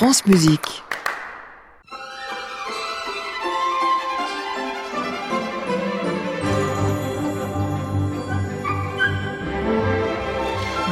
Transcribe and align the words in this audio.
France 0.00 0.24
Musique. 0.24 0.82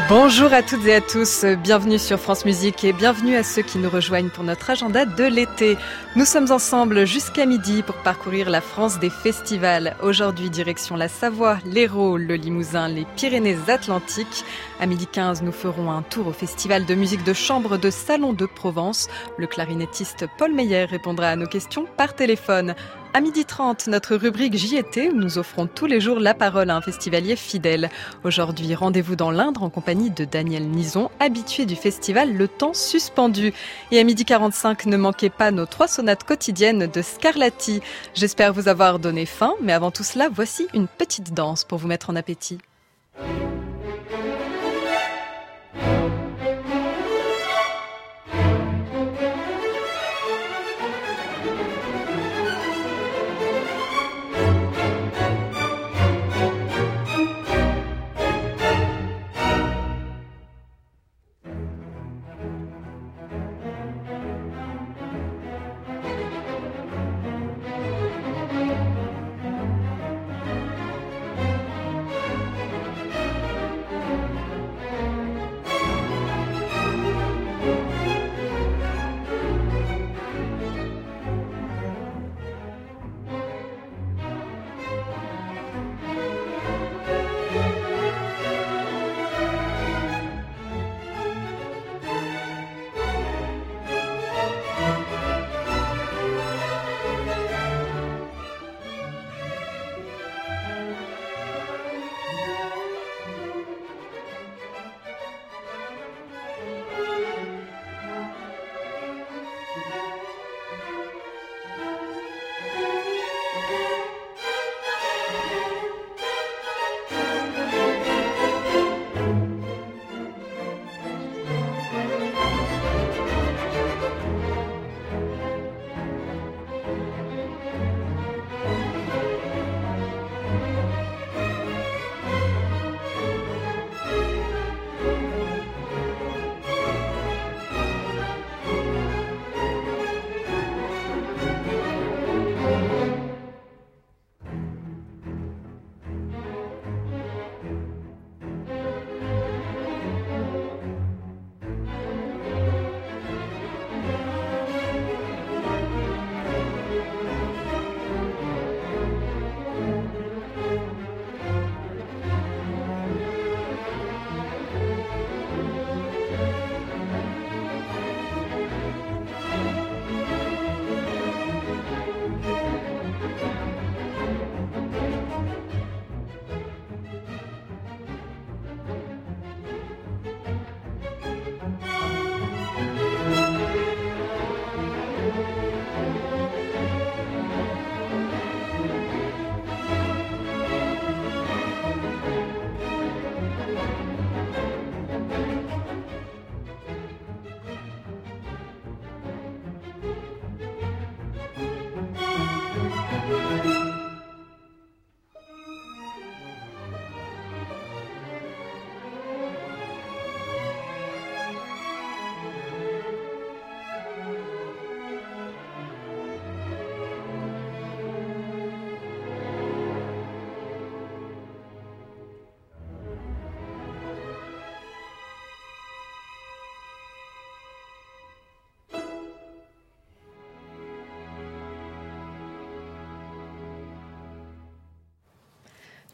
Bonjour 0.09 0.55
à 0.55 0.63
toutes 0.63 0.87
et 0.87 0.95
à 0.95 1.03
tous, 1.03 1.45
bienvenue 1.63 1.99
sur 1.99 2.19
France 2.19 2.47
Musique 2.47 2.83
et 2.83 2.95
bienvenue 2.95 3.37
à 3.37 3.43
ceux 3.43 3.61
qui 3.61 3.77
nous 3.77 3.91
rejoignent 3.91 4.31
pour 4.31 4.43
notre 4.43 4.71
agenda 4.71 5.05
de 5.05 5.25
l'été. 5.25 5.77
Nous 6.17 6.25
sommes 6.25 6.51
ensemble 6.51 7.07
jusqu'à 7.07 7.45
midi 7.45 7.83
pour 7.83 7.95
parcourir 7.97 8.49
la 8.49 8.63
France 8.63 8.99
des 8.99 9.11
festivals. 9.11 9.97
Aujourd'hui, 10.03 10.49
direction 10.49 10.97
la 10.97 11.09
Savoie, 11.09 11.59
l'Hérault, 11.67 12.17
le 12.17 12.37
Limousin, 12.37 12.89
les 12.89 13.05
Pyrénées-Atlantiques. 13.17 14.47
À 14.81 14.87
midi 14.87 15.07
15, 15.07 15.43
nous 15.43 15.53
ferons 15.53 15.91
un 15.91 16.01
tour 16.01 16.29
au 16.29 16.33
festival 16.33 16.87
de 16.87 16.95
musique 16.95 17.25
de 17.25 17.35
chambre 17.35 17.77
de 17.77 17.91
Salon 17.91 18.33
de 18.33 18.47
Provence. 18.47 19.09
Le 19.37 19.47
clarinettiste 19.47 20.25
Paul 20.39 20.55
Meyer 20.55 20.87
répondra 20.87 21.29
à 21.29 21.37
nos 21.37 21.47
questions 21.47 21.85
par 21.99 22.15
téléphone. 22.15 22.75
À 23.19 23.21
midi 23.21 23.45
30, 23.45 23.89
notre 23.89 24.15
rubrique 24.15 24.57
JT 24.57 25.11
où 25.11 25.17
nous 25.17 25.39
offrons 25.39 25.67
tous 25.67 25.87
les 25.87 26.01
jours 26.01 26.21
la 26.21 26.35
parole 26.35 26.71
à 26.71 26.77
un 26.77 26.81
festivalier 26.81 27.35
fidèle. 27.35 27.91
Aujourd'hui, 28.23 28.77
rendez-vous 28.77 29.17
dans 29.17 29.33
l'Indre 29.33 29.65
en 29.65 29.71
compagnie 29.71 30.11
de 30.11 30.25
Daniel 30.25 30.69
Nison, 30.69 31.11
habitué 31.19 31.67
du 31.67 31.75
festival 31.75 32.33
Le 32.33 32.47
Temps 32.47 32.75
Suspendu. 32.75 33.53
Et 33.91 33.99
à 33.99 34.05
midi 34.05 34.25
45, 34.25 34.87
ne 34.87 34.97
manquez 34.97 35.31
pas 35.31 35.51
nos 35.51 35.67
trois 35.67 35.89
sonates 35.89 36.23
quotidiennes 36.23 36.87
de 36.87 37.03
Scarlatti. 37.03 37.81
J'espère 38.15 38.53
vous 38.53 38.69
avoir 38.69 39.01
donné 39.01 39.27
faim, 39.27 39.55
mais 39.61 39.73
avant 39.73 39.91
tout 39.91 40.05
cela, 40.05 40.29
voici 40.33 40.69
une 40.73 40.87
petite 40.87 41.35
danse 41.35 41.65
pour 41.65 41.79
vous 41.79 41.89
mettre 41.89 42.11
en 42.11 42.15
appétit. 42.15 42.59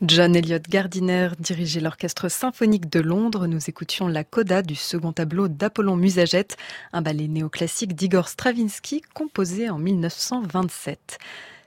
John 0.02 0.34
Elliott 0.34 0.68
Gardiner 0.68 1.28
dirigeait 1.38 1.80
l'orchestre 1.80 2.28
symphonique 2.28 2.90
de 2.90 2.98
Londres. 2.98 3.46
Nous 3.46 3.70
écoutions 3.70 4.08
la 4.08 4.24
coda 4.24 4.62
du 4.62 4.74
second 4.74 5.12
tableau 5.12 5.46
d'Apollon 5.46 5.94
Musagette, 5.94 6.56
un 6.92 7.00
ballet 7.00 7.28
néoclassique 7.28 7.94
d'Igor 7.94 8.28
Stravinsky 8.28 9.02
composé 9.14 9.70
en 9.70 9.78
1927. 9.78 11.18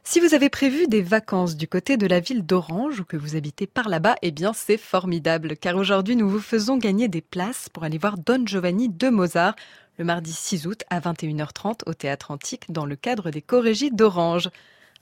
Si 0.03 0.19
vous 0.19 0.33
avez 0.33 0.49
prévu 0.49 0.87
des 0.87 1.01
vacances 1.01 1.55
du 1.55 1.69
côté 1.69 1.95
de 1.95 2.05
la 2.05 2.19
ville 2.19 2.45
d'Orange 2.45 2.99
ou 2.99 3.05
que 3.05 3.17
vous 3.17 3.37
habitez 3.37 3.65
par 3.65 3.87
là-bas, 3.87 4.15
eh 4.21 4.31
bien 4.31 4.51
c'est 4.53 4.77
formidable 4.77 5.55
car 5.55 5.77
aujourd'hui 5.77 6.17
nous 6.17 6.29
vous 6.29 6.41
faisons 6.41 6.77
gagner 6.77 7.07
des 7.07 7.21
places 7.21 7.69
pour 7.69 7.85
aller 7.85 7.97
voir 7.97 8.17
Don 8.17 8.45
Giovanni 8.45 8.89
de 8.89 9.07
Mozart 9.07 9.55
le 9.97 10.03
mardi 10.03 10.33
6 10.33 10.67
août 10.67 10.83
à 10.89 10.99
21h30 10.99 11.81
au 11.85 11.93
Théâtre 11.93 12.31
Antique 12.31 12.65
dans 12.69 12.85
le 12.85 12.97
cadre 12.97 13.31
des 13.31 13.41
Chorégies 13.41 13.91
d'Orange. 13.91 14.49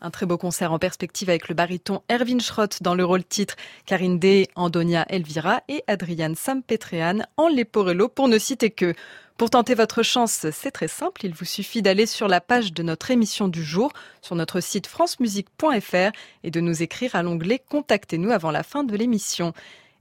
Un 0.02 0.12
très 0.12 0.26
beau 0.26 0.38
concert 0.38 0.72
en 0.72 0.80
perspective 0.80 1.30
avec 1.30 1.48
le 1.48 1.56
baryton 1.56 2.02
Erwin 2.12 2.42
Schrott 2.42 2.82
dans 2.82 2.96
le 2.96 3.06
rôle 3.06 3.24
titre, 3.24 3.56
Karine 3.86 4.20
Day, 4.20 4.48
Andonia 4.56 5.06
Elvira 5.10 5.62
et 5.68 5.84
Adriane 5.88 6.36
Sampetrean 6.36 7.20
en 7.38 7.48
Leporello 7.48 8.10
pour 8.10 8.28
ne 8.28 8.38
citer 8.38 8.72
que. 8.72 8.94
Pour 9.38 9.50
tenter 9.50 9.74
votre 9.76 10.02
chance, 10.02 10.46
c'est 10.50 10.72
très 10.72 10.88
simple, 10.88 11.26
il 11.26 11.34
vous 11.34 11.44
suffit 11.44 11.82
d'aller 11.82 12.06
sur 12.06 12.30
la 12.30 12.40
page 12.40 12.72
de 12.72 12.84
notre 12.84 13.12
émission 13.12 13.50
du 13.50 13.64
jour 13.64 13.92
sur 14.22 14.36
notre 14.36 14.62
site 14.62 14.88
francemusique.fr 14.88 16.12
et 16.44 16.52
de 16.52 16.60
nous 16.62 16.82
écrire 16.82 17.16
à 17.16 17.24
l'onglet 17.24 17.62
Contactez-nous 17.70 18.32
avant 18.32 18.52
la 18.52 18.64
fin 18.64 18.86
de 18.86 18.96
l'émission. 18.96 19.54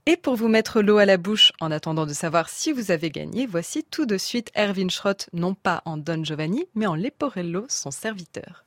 Et 0.07 0.17
pour 0.17 0.37
vous 0.37 0.49
mettre 0.49 0.83
l'eau 0.83 0.99
à 0.99 1.07
la 1.07 1.17
bouche 1.17 1.51
en 1.61 1.71
attendant 1.71 2.07
de 2.07 2.13
savoir 2.13 2.49
si 2.49 2.73
vous 2.73 2.91
avez 2.91 3.11
gagné, 3.11 3.47
voici 3.47 3.83
tout 3.83 4.07
de 4.07 4.19
suite 4.19 4.53
Erwin 4.55 4.91
Schrott, 4.91 5.29
non 5.33 5.55
pas 5.55 5.83
en 5.85 5.97
Don 5.97 6.23
Giovanni, 6.23 6.67
mais 6.75 6.87
en 6.87 6.95
Leporello, 6.95 7.65
son 7.69 7.91
serviteur. 7.91 8.64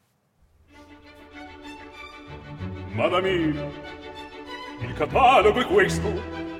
Madame, 2.97 3.29
il 3.29 4.93
catalogo 4.97 5.59
è 5.59 5.65
questo, 5.67 6.11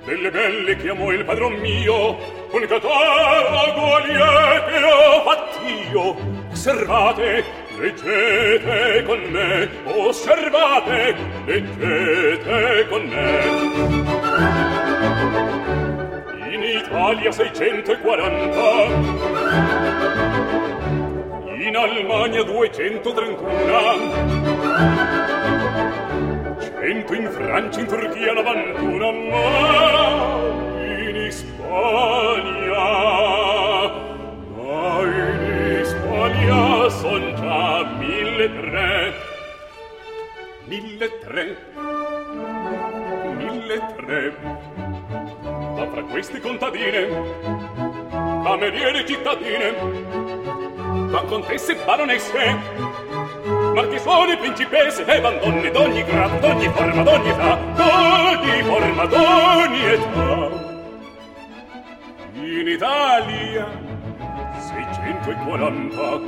delle 0.06 0.30
belle 0.30 0.76
che 0.76 0.90
il 0.90 1.26
padron 1.26 1.54
mio, 1.54 2.16
un 2.52 2.66
catalogo 2.68 3.98
liete 4.06 4.84
ho 4.84 5.24
fatt'io. 5.24 6.16
Osservate, 6.52 7.44
leggete 7.80 9.04
con 9.06 9.20
me, 9.32 9.68
osservate, 9.86 11.16
leggete 11.46 12.88
con 12.88 13.08
me. 13.08 13.40
In 16.54 16.62
Italia 16.62 17.32
640 17.32 18.60
In 21.66 21.76
Almania 21.76 22.44
231 22.44 25.17
vento 26.80 27.14
in 27.14 27.30
Francia, 27.32 27.80
in 27.80 27.88
Turchia, 27.88 28.34
l'avantura 28.34 29.12
ma 29.12 30.40
in 30.86 31.16
Ispania 31.28 32.86
ma 34.56 35.02
in 35.02 35.82
Ispania 35.82 36.90
son 36.90 37.34
già 37.36 37.84
mille 37.98 38.50
tre 38.60 39.14
mille 40.66 41.20
tre 41.20 41.58
mille 43.38 43.82
tre 43.96 44.36
ma 45.76 45.88
fra 45.92 46.04
questi 46.04 46.40
contadine 46.40 47.08
cameriere 48.44 49.06
cittadine 49.06 49.72
ma 51.10 51.22
contesse 51.24 51.76
baronesse 51.86 53.07
marchisone 53.78 54.38
principesse, 54.38 55.06
e 55.06 55.20
van 55.22 55.38
donne 55.40 55.70
d'ogni 55.70 56.04
grado, 56.04 56.40
d'ogni 56.40 56.68
forma, 56.70 57.04
d'ogni 57.04 57.30
età, 57.30 57.60
d'ogni 57.76 58.64
forma, 58.64 59.06
d'ogni 59.06 59.86
età. 59.86 60.50
In 62.34 62.68
Italia 62.68 63.68
640 64.58 66.22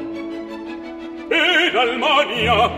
e 1.29 1.69
in 1.69 1.75
Almania 1.75 2.69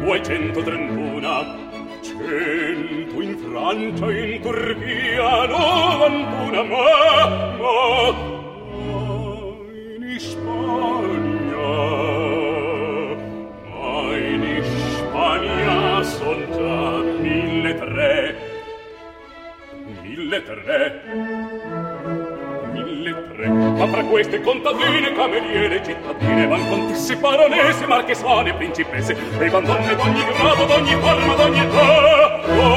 231 0.00 1.58
Cento 2.02 3.20
in 3.20 3.36
Francia, 3.38 4.10
in 4.10 4.40
Turchia, 4.40 5.46
novantuna, 5.46 6.62
ma, 6.62 7.56
ma, 7.58 8.29
tre 20.50 21.00
mille 22.72 23.14
tre 23.32 23.48
ma 23.48 23.86
fra 23.86 24.02
queste 24.02 24.40
contadine 24.40 25.12
cameriere 25.12 25.80
cittadine 25.84 26.46
van 26.48 26.68
contesse 26.68 27.16
baronesse 27.16 27.86
marchesane 27.86 28.52
principesse 28.54 29.16
e 29.38 29.48
van 29.48 29.64
donne 29.64 29.94
d'ogni 29.94 30.24
grado 30.38 30.64
d'ogni 30.64 30.96
forma 31.04 31.34
d'ogni 31.34 31.60
età 31.60 31.86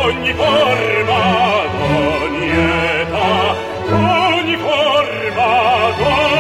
ogni 0.04 0.34
forma 0.34 1.22
d'ogni 1.78 2.50
età 3.02 3.56
ogni 3.90 4.56
forma 4.58 5.48
d'ogni 5.98 6.33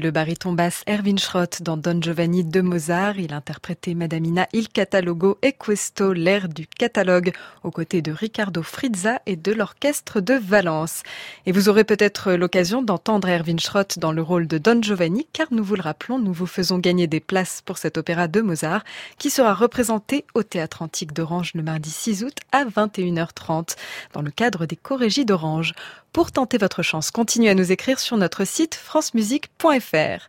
Le 0.00 0.10
baryton 0.10 0.54
basse 0.54 0.84
Erwin 0.88 1.18
Schrott 1.18 1.60
dans 1.60 1.76
Don 1.76 2.00
Giovanni 2.00 2.44
de 2.44 2.62
Mozart. 2.62 3.18
Il 3.18 3.34
interprétait 3.34 3.92
Madamina 3.92 4.48
Il 4.54 4.70
Catalogo 4.70 5.36
e 5.44 5.50
Questo, 5.52 6.14
l'air 6.14 6.48
du 6.48 6.66
catalogue, 6.66 7.32
aux 7.62 7.70
côtés 7.70 8.00
de 8.00 8.10
Riccardo 8.10 8.62
Frizza 8.62 9.20
et 9.26 9.36
de 9.36 9.52
l'orchestre 9.52 10.22
de 10.22 10.32
Valence. 10.32 11.02
Et 11.44 11.52
vous 11.52 11.68
aurez 11.68 11.84
peut-être 11.84 12.32
l'occasion 12.32 12.80
d'entendre 12.80 13.28
Erwin 13.28 13.58
Schrott 13.58 13.98
dans 13.98 14.12
le 14.12 14.22
rôle 14.22 14.46
de 14.46 14.56
Don 14.56 14.80
Giovanni, 14.80 15.26
car 15.34 15.48
nous 15.50 15.62
vous 15.62 15.76
le 15.76 15.82
rappelons, 15.82 16.18
nous 16.18 16.32
vous 16.32 16.46
faisons 16.46 16.78
gagner 16.78 17.06
des 17.06 17.20
places 17.20 17.60
pour 17.60 17.76
cet 17.76 17.98
opéra 17.98 18.28
de 18.28 18.40
Mozart, 18.40 18.84
qui 19.18 19.28
sera 19.28 19.52
représenté 19.52 20.24
au 20.32 20.42
Théâtre 20.42 20.80
Antique 20.80 21.12
d'Orange 21.12 21.52
le 21.54 21.62
mardi 21.62 21.90
6 21.90 22.24
août 22.24 22.38
à 22.50 22.64
21h30, 22.64 23.76
dans 24.14 24.22
le 24.22 24.30
cadre 24.30 24.64
des 24.64 24.76
Corégies 24.76 25.26
d'Orange. 25.26 25.74
Pour 26.12 26.30
tenter 26.30 26.58
votre 26.58 26.82
chance, 26.82 27.10
continuez 27.10 27.48
à 27.48 27.54
nous 27.54 27.72
écrire 27.72 27.98
sur 27.98 28.18
notre 28.18 28.44
site 28.44 28.74
francemusique.fr. 28.74 30.28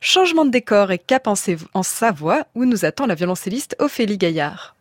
Changement 0.00 0.44
de 0.44 0.50
décor 0.50 0.90
et 0.90 0.98
cap 0.98 1.28
en 1.28 1.82
Savoie 1.84 2.46
où 2.56 2.64
nous 2.64 2.84
attend 2.84 3.06
la 3.06 3.14
violoncelliste 3.14 3.76
Ophélie 3.78 4.18
Gaillard. 4.18 4.74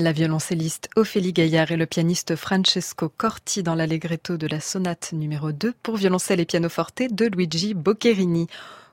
La 0.00 0.12
violoncelliste 0.12 0.88
Ophélie 0.96 1.34
Gaillard 1.34 1.72
et 1.72 1.76
le 1.76 1.84
pianiste 1.84 2.34
Francesco 2.34 3.10
Corti 3.10 3.62
dans 3.62 3.74
l'allegretto 3.74 4.38
de 4.38 4.46
la 4.46 4.58
sonate 4.58 5.12
numéro 5.12 5.52
2 5.52 5.74
pour 5.82 5.98
violoncelle 5.98 6.40
et 6.40 6.46
pianoforte 6.46 7.02
de 7.10 7.26
Luigi 7.26 7.74
Boccherini. 7.74 8.46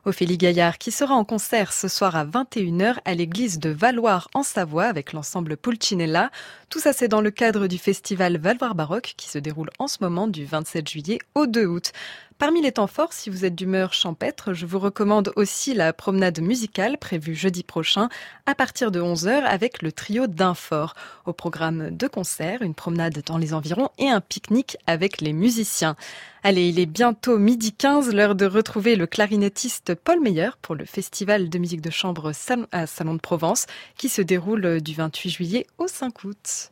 Ophélie 0.04 0.38
Gaillard 0.38 0.78
qui 0.78 0.92
sera 0.92 1.16
en 1.16 1.24
concert 1.24 1.72
ce 1.72 1.88
soir 1.88 2.18
à 2.18 2.26
21h 2.26 2.96
à 3.06 3.14
l'église 3.14 3.58
de 3.60 3.70
Valoir 3.70 4.28
en 4.34 4.44
Savoie 4.44 4.84
avec 4.84 5.14
l'ensemble 5.14 5.56
Pulcinella. 5.56 6.30
Tout 6.70 6.80
ça 6.80 6.92
c'est 6.92 7.08
dans 7.08 7.22
le 7.22 7.32
cadre 7.32 7.68
du 7.68 7.78
festival 7.78 8.38
Valoir 8.38 8.76
Baroque 8.76 9.14
qui 9.16 9.30
se 9.30 9.38
déroule 9.38 9.70
en 9.80 9.88
ce 9.88 10.00
moment 10.02 10.28
du 10.28 10.44
27 10.44 10.90
juillet 10.90 11.20
au 11.36 11.48
2 11.48 11.66
août. 11.68 11.94
Parmi 12.39 12.62
les 12.62 12.72
temps 12.72 12.86
forts, 12.86 13.13
si 13.13 13.32
vous 13.32 13.46
êtes 13.46 13.56
d'humeur 13.56 13.94
champêtre, 13.94 14.53
je 14.53 14.67
vous 14.67 14.77
recommande 14.77 15.34
aussi 15.36 15.74
la 15.74 15.91
promenade 15.91 16.39
musicale 16.39 17.00
prévue 17.00 17.34
jeudi 17.34 17.63
prochain 17.63 18.10
à 18.46 18.53
partir 18.53 18.91
de 18.91 19.01
11h 19.01 19.41
avec 19.41 19.82
le 19.82 19.91
trio 19.91 20.27
d'Infort. 20.27 20.94
Au 21.25 21.34
programme 21.34 21.89
de 21.89 22.08
concerts, 22.08 22.62
une 22.62 22.75
promenade 22.75 23.24
dans 23.25 23.39
les 23.39 23.56
environs 23.56 23.89
et 23.98 24.10
un 24.10 24.22
pique-nique 24.22 24.77
avec 24.86 25.20
les 25.20 25.34
musiciens. 25.34 25.96
Allez, 26.44 26.70
il 26.70 26.79
est 26.79 26.86
bientôt 26.86 27.39
midi 27.39 27.74
15, 27.74 28.13
l'heure 28.13 28.36
de 28.36 28.46
retrouver 28.46 28.96
le 28.96 29.08
clarinettiste 29.08 29.96
Paul 29.96 30.22
Meyer 30.22 30.51
pour 30.62 30.75
le 30.75 30.86
festival 30.86 31.50
de 31.50 31.58
musique 31.58 31.82
de 31.82 31.89
chambre 31.89 32.34
à 32.72 32.86
Salon 32.86 33.15
de 33.15 33.20
Provence 33.20 33.65
qui 33.98 34.10
se 34.10 34.22
déroule 34.22 34.79
du 34.79 34.94
28 34.94 35.29
juillet 35.32 35.65
au 35.79 35.88
5 35.88 36.24
août. 36.24 36.70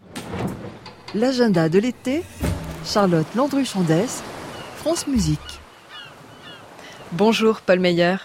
L'agenda 1.15 1.69
de 1.69 1.79
l'été, 1.79 2.21
Charlotte 2.85 3.25
Landru-Chandès, 3.35 4.21
France 4.85 5.07
Musique. 5.07 5.39
Bonjour 7.11 7.61
Paul 7.65 7.79
Meyer. 7.79 8.17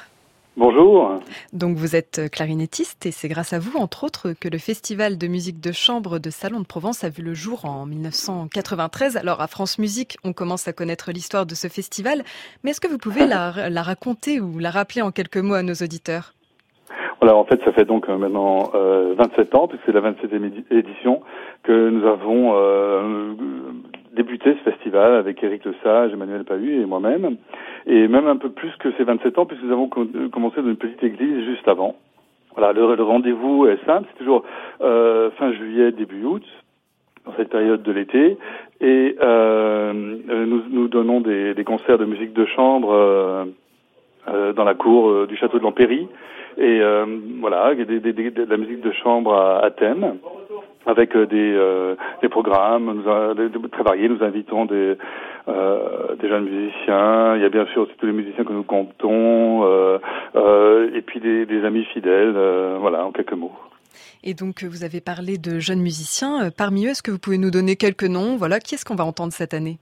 Bonjour. 0.58 1.14
Donc 1.54 1.78
vous 1.78 1.96
êtes 1.96 2.30
clarinettiste 2.30 3.06
et 3.06 3.12
c'est 3.12 3.28
grâce 3.28 3.54
à 3.54 3.58
vous, 3.58 3.78
entre 3.78 4.04
autres, 4.04 4.34
que 4.38 4.46
le 4.46 4.58
Festival 4.58 5.16
de 5.16 5.26
musique 5.26 5.58
de 5.62 5.72
chambre 5.72 6.18
de 6.18 6.28
Salon 6.28 6.60
de 6.60 6.66
Provence 6.66 7.02
a 7.02 7.08
vu 7.08 7.22
le 7.22 7.32
jour 7.32 7.64
en 7.64 7.86
1993. 7.86 9.16
Alors 9.16 9.40
à 9.40 9.46
France 9.46 9.78
Musique, 9.78 10.18
on 10.22 10.34
commence 10.34 10.68
à 10.68 10.74
connaître 10.74 11.12
l'histoire 11.12 11.46
de 11.46 11.54
ce 11.54 11.68
festival, 11.68 12.24
mais 12.62 12.72
est-ce 12.72 12.82
que 12.82 12.88
vous 12.88 12.98
pouvez 12.98 13.26
la, 13.26 13.70
la 13.70 13.82
raconter 13.82 14.38
ou 14.38 14.58
la 14.58 14.70
rappeler 14.70 15.00
en 15.00 15.12
quelques 15.12 15.38
mots 15.38 15.54
à 15.54 15.62
nos 15.62 15.72
auditeurs? 15.72 16.34
Voilà, 17.22 17.36
en 17.36 17.44
fait, 17.44 17.60
ça 17.64 17.72
fait 17.72 17.84
donc 17.84 18.08
euh, 18.08 18.16
maintenant 18.16 18.70
euh, 18.74 19.14
27 19.16 19.54
ans, 19.54 19.68
puisque 19.68 19.84
c'est 19.84 19.92
la 19.92 20.00
27e 20.00 20.64
édition, 20.70 21.20
que 21.62 21.90
nous 21.90 22.06
avons 22.06 22.54
euh, 22.54 23.32
débuté 24.14 24.54
ce 24.54 24.70
festival 24.70 25.14
avec 25.14 25.42
Éric 25.42 25.64
Lesage, 25.64 26.12
Emmanuel 26.12 26.44
Pahu 26.44 26.80
et 26.82 26.86
moi-même, 26.86 27.36
et 27.86 28.08
même 28.08 28.26
un 28.26 28.36
peu 28.36 28.50
plus 28.50 28.70
que 28.78 28.90
ces 28.96 29.04
27 29.04 29.38
ans, 29.38 29.46
puisque 29.46 29.62
nous 29.62 29.72
avons 29.72 29.88
commencé 29.88 30.60
dans 30.60 30.68
une 30.68 30.76
petite 30.76 31.02
église 31.02 31.44
juste 31.44 31.68
avant. 31.68 31.96
Voilà, 32.56 32.72
le, 32.72 33.02
rendez-vous 33.02 33.66
est 33.66 33.84
simple, 33.86 34.08
c'est 34.10 34.18
toujours 34.18 34.44
euh, 34.80 35.30
fin 35.32 35.52
juillet, 35.52 35.92
début 35.92 36.24
août, 36.24 36.44
dans 37.24 37.34
cette 37.36 37.50
période 37.50 37.82
de 37.82 37.92
l'été, 37.92 38.36
et 38.80 39.16
euh, 39.22 39.92
nous, 39.92 40.62
nous 40.68 40.88
donnons 40.88 41.20
des, 41.20 41.54
des, 41.54 41.64
concerts 41.64 41.98
de 41.98 42.06
musique 42.06 42.32
de 42.32 42.46
chambre 42.46 42.92
euh, 42.92 44.52
dans 44.52 44.64
la 44.64 44.74
cour 44.74 45.26
du 45.26 45.36
château 45.36 45.58
de 45.58 45.62
l'Empéry. 45.62 46.08
Et 46.58 46.80
euh, 46.80 47.06
voilà, 47.40 47.74
des, 47.74 48.00
des, 48.00 48.12
de 48.12 48.44
la 48.44 48.56
musique 48.56 48.80
de 48.80 48.92
chambre 48.92 49.34
à, 49.34 49.64
à 49.64 49.70
thème 49.70 50.16
avec 50.86 51.14
euh, 51.14 51.26
des, 51.26 51.54
euh, 51.54 51.94
des 52.22 52.28
programmes 52.28 53.02
très 53.72 53.82
variés. 53.82 54.08
Nous 54.08 54.22
invitons 54.22 54.64
des, 54.66 54.96
euh, 55.48 56.16
des 56.20 56.28
jeunes 56.28 56.44
musiciens. 56.44 57.36
Il 57.36 57.42
y 57.42 57.44
a 57.44 57.48
bien 57.48 57.66
sûr 57.72 57.82
aussi 57.82 57.92
tous 57.98 58.06
les 58.06 58.12
musiciens 58.12 58.44
que 58.44 58.52
nous 58.52 58.64
comptons, 58.64 59.64
et 60.94 61.02
puis 61.02 61.20
des, 61.20 61.46
des 61.46 61.64
amis 61.64 61.84
fidèles. 61.92 62.36
voilà, 62.80 63.04
en 63.04 63.12
quelques 63.12 63.32
mots. 63.32 63.52
Et 64.22 64.34
donc, 64.34 64.64
vous 64.64 64.84
avez 64.84 65.00
parlé 65.00 65.38
de 65.38 65.58
jeunes 65.58 65.80
musiciens. 65.80 66.50
Parmi 66.56 66.86
eux, 66.86 66.90
est-ce 66.90 67.02
que 67.02 67.10
vous 67.10 67.18
pouvez 67.18 67.38
nous 67.38 67.50
donner 67.50 67.76
quelques 67.76 68.04
noms? 68.04 68.36
Voilà, 68.36 68.60
qui 68.60 68.74
est-ce 68.74 68.84
qu'on 68.84 68.94
va 68.94 69.04
entendre 69.04 69.32
cette 69.32 69.54
année? 69.54 69.78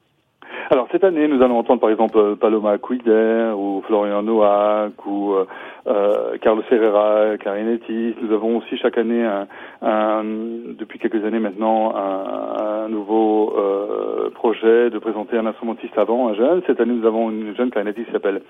Alors 0.70 0.86
cette 0.92 1.04
année, 1.04 1.26
nous 1.28 1.42
allons 1.42 1.58
entendre 1.58 1.80
par 1.80 1.90
exemple 1.90 2.36
Paloma 2.36 2.76
Cuider 2.78 3.52
ou 3.56 3.82
Florian 3.86 4.22
Noack 4.22 5.06
ou 5.06 5.32
euh, 5.32 5.46
euh, 5.86 6.36
Carlos 6.42 6.62
Herrera, 6.70 7.38
clarinettiste. 7.38 8.18
Nous 8.20 8.34
avons 8.34 8.58
aussi 8.58 8.76
chaque 8.76 8.98
année, 8.98 9.24
un, 9.24 9.46
un, 9.80 10.24
depuis 10.24 10.98
quelques 10.98 11.24
années 11.24 11.38
maintenant, 11.38 11.96
un, 11.96 12.84
un 12.84 12.88
nouveau 12.88 13.54
euh, 13.56 14.30
projet 14.30 14.90
de 14.90 14.98
présenter 14.98 15.38
un 15.38 15.46
instrumentiste 15.46 15.96
avant, 15.96 16.28
un 16.28 16.34
jeune. 16.34 16.62
Cette 16.66 16.80
année, 16.80 16.92
nous 16.92 17.06
avons 17.06 17.30
une 17.30 17.56
jeune 17.56 17.70
clarinettiste 17.70 18.06
qui 18.08 18.12
s'appelle 18.12 18.42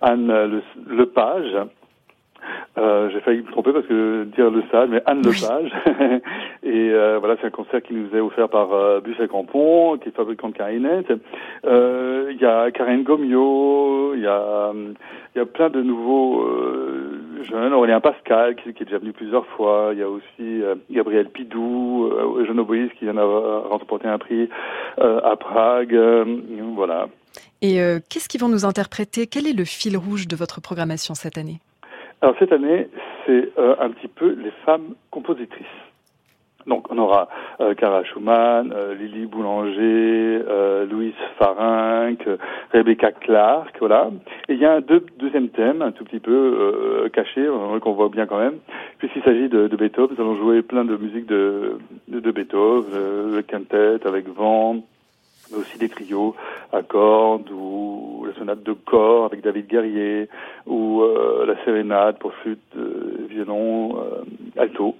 Anne 0.00 0.62
Lepage. 0.88 1.56
Euh, 2.76 3.08
j'ai 3.10 3.20
failli 3.20 3.42
me 3.42 3.50
tromper 3.50 3.72
parce 3.72 3.86
que 3.86 4.24
dire 4.24 4.50
le 4.50 4.62
sage, 4.70 4.88
mais 4.90 5.02
Anne 5.06 5.22
Lepage. 5.22 5.70
et 6.62 6.90
euh, 6.90 7.18
voilà, 7.18 7.36
c'est 7.40 7.46
un 7.46 7.50
concert 7.50 7.82
qui 7.82 7.94
nous 7.94 8.14
est 8.16 8.20
offert 8.20 8.48
par 8.48 8.72
euh, 8.72 9.00
Bus 9.00 9.16
et 9.20 9.28
qui 9.28 10.08
est 10.08 10.16
fabricant 10.16 10.48
de 10.48 10.54
clarinettes. 10.54 11.12
Euh, 11.64 12.30
Il 12.32 12.40
y 12.40 12.46
a 12.46 12.70
Karine 12.72 13.04
Gomio, 13.04 14.14
il 14.14 14.22
y 14.22 14.26
a 14.26 14.72
y 15.36 15.40
a 15.40 15.46
plein 15.46 15.68
de 15.68 15.82
nouveaux 15.82 16.46
jeunes. 17.42 17.72
Aurélien 17.72 18.00
Pascal 18.00 18.54
qui, 18.56 18.72
qui, 18.72 18.82
est 18.82 18.86
déjà 18.86 18.98
venu 18.98 19.12
plusieurs 19.12 19.46
fois. 19.46 19.90
Il 19.92 19.98
y 19.98 20.02
a 20.02 20.08
aussi 20.08 20.62
Gabriel 20.90 21.28
Pidou, 21.28 22.10
euh, 22.12 22.44
Jean 22.46 22.58
Oboïs 22.58 22.90
qui 22.98 23.04
vient 23.04 23.14
d'avoir 23.14 23.68
remporté 23.68 24.08
un 24.08 24.18
prix 24.18 24.48
à 24.98 25.36
Prague. 25.36 25.96
voilà. 26.74 27.08
Et 27.62 27.78
qu'est-ce 28.08 28.28
qu'ils 28.28 28.40
vont 28.40 28.48
nous 28.48 28.64
interpréter? 28.64 29.26
Quel 29.26 29.46
est 29.46 29.52
le 29.52 29.64
fil 29.64 29.96
rouge 29.96 30.28
de 30.28 30.36
votre 30.36 30.60
programmation 30.60 31.14
cette 31.14 31.38
année? 31.38 31.60
Alors 32.24 32.36
cette 32.38 32.52
année, 32.52 32.88
c'est 33.26 33.52
euh, 33.58 33.76
un 33.80 33.90
petit 33.90 34.08
peu 34.08 34.30
les 34.30 34.50
femmes 34.64 34.94
compositrices. 35.10 35.66
Donc 36.66 36.90
on 36.90 36.96
aura 36.96 37.28
euh, 37.60 37.74
Cara 37.74 38.02
Schumann, 38.04 38.72
euh, 38.74 38.94
Lily 38.94 39.26
Boulanger, 39.26 40.42
euh, 40.48 40.86
Louise 40.86 41.12
Farinck, 41.38 42.26
Rebecca 42.72 43.12
Clark, 43.12 43.76
voilà. 43.78 44.10
Et 44.48 44.54
il 44.54 44.58
y 44.58 44.64
a 44.64 44.72
un 44.76 44.80
deux, 44.80 45.04
deuxième 45.18 45.50
thème, 45.50 45.82
un 45.82 45.92
tout 45.92 46.04
petit 46.04 46.18
peu 46.18 46.32
euh, 46.32 47.10
caché, 47.10 47.46
qu'on 47.82 47.92
voit 47.92 48.08
bien 48.08 48.24
quand 48.24 48.38
même, 48.38 48.56
puisqu'il 48.96 49.22
s'agit 49.22 49.50
de, 49.50 49.68
de, 49.68 49.76
Beethoven. 49.76 50.16
Nous 50.16 50.24
allons 50.24 50.36
jouer 50.36 50.62
plein 50.62 50.86
de 50.86 50.96
musique 50.96 51.26
de, 51.26 51.76
de, 52.08 52.20
de 52.20 52.30
Beethoven, 52.30 53.34
le 53.34 53.42
quintet 53.42 53.98
avec 54.06 54.26
vent, 54.28 54.76
mais 55.50 55.58
aussi 55.58 55.78
des 55.78 55.88
trios 55.88 56.34
à 56.72 56.82
cordes 56.82 57.50
ou 57.50 58.24
la 58.26 58.34
sonate 58.34 58.62
de 58.62 58.72
corps 58.72 59.26
avec 59.26 59.42
David 59.42 59.66
Guerrier 59.66 60.28
ou 60.66 61.02
euh, 61.02 61.46
la 61.46 61.62
sérénade 61.64 62.18
pour 62.18 62.32
flûte, 62.34 62.60
euh, 62.76 63.26
violon, 63.28 63.98
euh, 63.98 64.60
alto. 64.60 64.96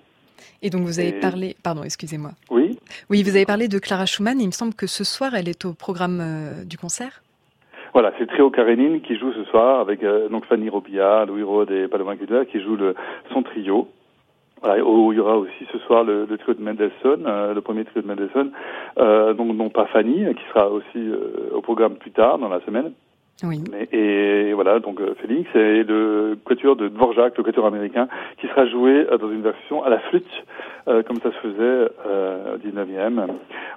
Et 0.62 0.70
donc 0.70 0.82
vous 0.82 0.98
avez 0.98 1.08
et... 1.08 1.20
parlé, 1.20 1.56
pardon, 1.62 1.82
excusez-moi. 1.82 2.30
Oui. 2.50 2.78
Oui, 3.10 3.22
vous 3.22 3.36
avez 3.36 3.44
parlé 3.46 3.68
de 3.68 3.78
Clara 3.78 4.06
Schumann. 4.06 4.40
Il 4.40 4.46
me 4.46 4.52
semble 4.52 4.74
que 4.74 4.86
ce 4.86 5.04
soir, 5.04 5.34
elle 5.34 5.48
est 5.48 5.64
au 5.64 5.74
programme 5.74 6.20
euh, 6.20 6.64
du 6.64 6.78
concert. 6.78 7.22
Voilà, 7.92 8.12
c'est 8.18 8.26
Trio 8.26 8.50
Karenine 8.50 9.00
qui 9.02 9.16
joue 9.16 9.32
ce 9.32 9.44
soir 9.44 9.80
avec 9.80 10.02
euh, 10.02 10.28
donc 10.28 10.46
Fanny 10.46 10.68
Robillard, 10.68 11.26
Louis 11.26 11.44
Rode 11.44 11.70
et 11.70 11.86
Paloma 11.86 12.16
Kudla 12.16 12.44
qui 12.44 12.60
joue 12.60 12.76
le, 12.76 12.94
son 13.32 13.42
trio. 13.42 13.88
Voilà, 14.64 14.82
où 14.82 15.12
il 15.12 15.16
y 15.16 15.20
aura 15.20 15.36
aussi 15.36 15.66
ce 15.70 15.78
soir 15.80 16.04
le, 16.04 16.24
le 16.24 16.38
trio 16.38 16.54
de 16.54 16.62
Mendelssohn, 16.62 17.26
euh, 17.26 17.52
le 17.52 17.60
premier 17.60 17.84
trio 17.84 18.00
de 18.00 18.06
Mendelssohn, 18.06 18.50
euh, 18.96 19.34
donc 19.34 19.54
non 19.54 19.68
pas 19.68 19.84
Fanny, 19.86 20.24
qui 20.34 20.42
sera 20.54 20.70
aussi 20.70 20.96
euh, 20.96 21.50
au 21.52 21.60
programme 21.60 21.96
plus 21.96 22.12
tard 22.12 22.38
dans 22.38 22.48
la 22.48 22.60
semaine. 22.62 22.92
Oui. 23.42 23.64
Et 23.92 24.52
voilà, 24.54 24.78
donc 24.78 25.00
euh, 25.00 25.14
Félix 25.20 25.48
et 25.56 25.82
le 25.82 26.38
quatuor 26.44 26.76
de 26.76 26.88
Dvorak, 26.88 27.36
le 27.36 27.42
quatuor 27.42 27.66
américain, 27.66 28.06
qui 28.40 28.46
sera 28.46 28.66
joué 28.66 28.92
euh, 28.92 29.18
dans 29.18 29.30
une 29.30 29.42
version 29.42 29.82
à 29.82 29.90
la 29.90 29.98
flûte, 29.98 30.24
euh, 30.86 31.02
comme 31.02 31.16
ça 31.16 31.30
se 31.32 31.38
faisait 31.38 31.90
euh, 32.06 32.54
au 32.54 32.58
19e, 32.58 33.26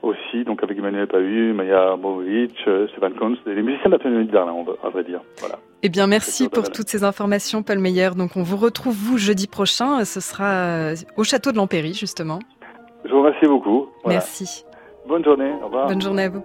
aussi, 0.04 0.44
donc 0.44 0.62
avec 0.62 0.78
Emmanuel 0.78 1.08
Pahu, 1.08 1.54
Maya 1.54 1.96
Bovic, 1.98 2.56
Stefan 2.62 3.14
Kunz, 3.14 3.38
les 3.48 3.64
musiciens 3.64 3.90
de 3.90 3.96
la 3.96 4.00
Philharmonie 4.00 4.28
d'Irlande, 4.28 4.78
à 4.84 4.90
vrai 4.90 5.04
dire. 5.04 5.22
Voilà. 5.40 5.56
Eh 5.82 5.90
bien, 5.90 6.06
merci 6.06 6.50
pour 6.50 6.70
toutes 6.70 6.88
ces 6.88 7.04
informations, 7.04 7.64
Paul 7.64 7.80
Meyer. 7.80 8.10
Donc, 8.16 8.32
on 8.36 8.44
vous 8.44 8.58
retrouve, 8.58 8.96
vous, 8.96 9.18
jeudi 9.18 9.48
prochain. 9.48 10.06
Ce 10.06 10.20
sera 10.20 10.94
au 11.18 11.24
château 11.24 11.52
de 11.52 11.58
l'Empéry, 11.58 11.94
justement. 11.94 12.40
Je 13.06 13.12
vous 13.12 13.20
remercie 13.20 13.46
beaucoup. 13.46 13.88
Voilà. 14.04 14.20
Merci. 14.20 14.66
Bonne 15.08 15.24
journée. 15.24 15.52
Au 15.62 15.66
revoir. 15.66 15.88
Bonne 15.88 16.02
journée 16.02 16.24
à 16.24 16.30
vous. 16.30 16.44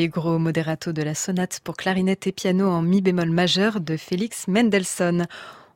L'allegro 0.00 0.38
moderato 0.38 0.92
de 0.92 1.02
la 1.02 1.14
sonate 1.14 1.60
pour 1.62 1.76
clarinette 1.76 2.26
et 2.26 2.32
piano 2.32 2.70
en 2.70 2.80
mi 2.80 3.02
bémol 3.02 3.28
majeur 3.28 3.80
de 3.80 3.98
Félix 3.98 4.48
Mendelssohn. 4.48 5.26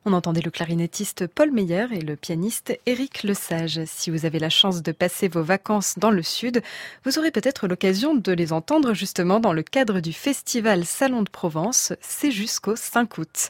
On 0.03 0.13
entendait 0.13 0.41
le 0.41 0.49
clarinettiste 0.49 1.27
Paul 1.27 1.51
Meyer 1.51 1.85
et 1.91 2.01
le 2.01 2.15
pianiste 2.15 2.75
Éric 2.87 3.21
Lesage. 3.21 3.81
Si 3.85 4.09
vous 4.09 4.25
avez 4.25 4.39
la 4.39 4.49
chance 4.49 4.81
de 4.81 4.91
passer 4.91 5.27
vos 5.27 5.43
vacances 5.43 5.99
dans 5.99 6.09
le 6.09 6.23
sud, 6.23 6.63
vous 7.03 7.19
aurez 7.19 7.29
peut-être 7.29 7.67
l'occasion 7.67 8.15
de 8.15 8.31
les 8.31 8.51
entendre 8.51 8.95
justement 8.95 9.39
dans 9.39 9.53
le 9.53 9.61
cadre 9.61 9.99
du 9.99 10.11
festival 10.11 10.85
Salon 10.85 11.21
de 11.21 11.29
Provence. 11.29 11.93
C'est 12.01 12.31
jusqu'au 12.31 12.75
5 12.75 13.19
août. 13.19 13.49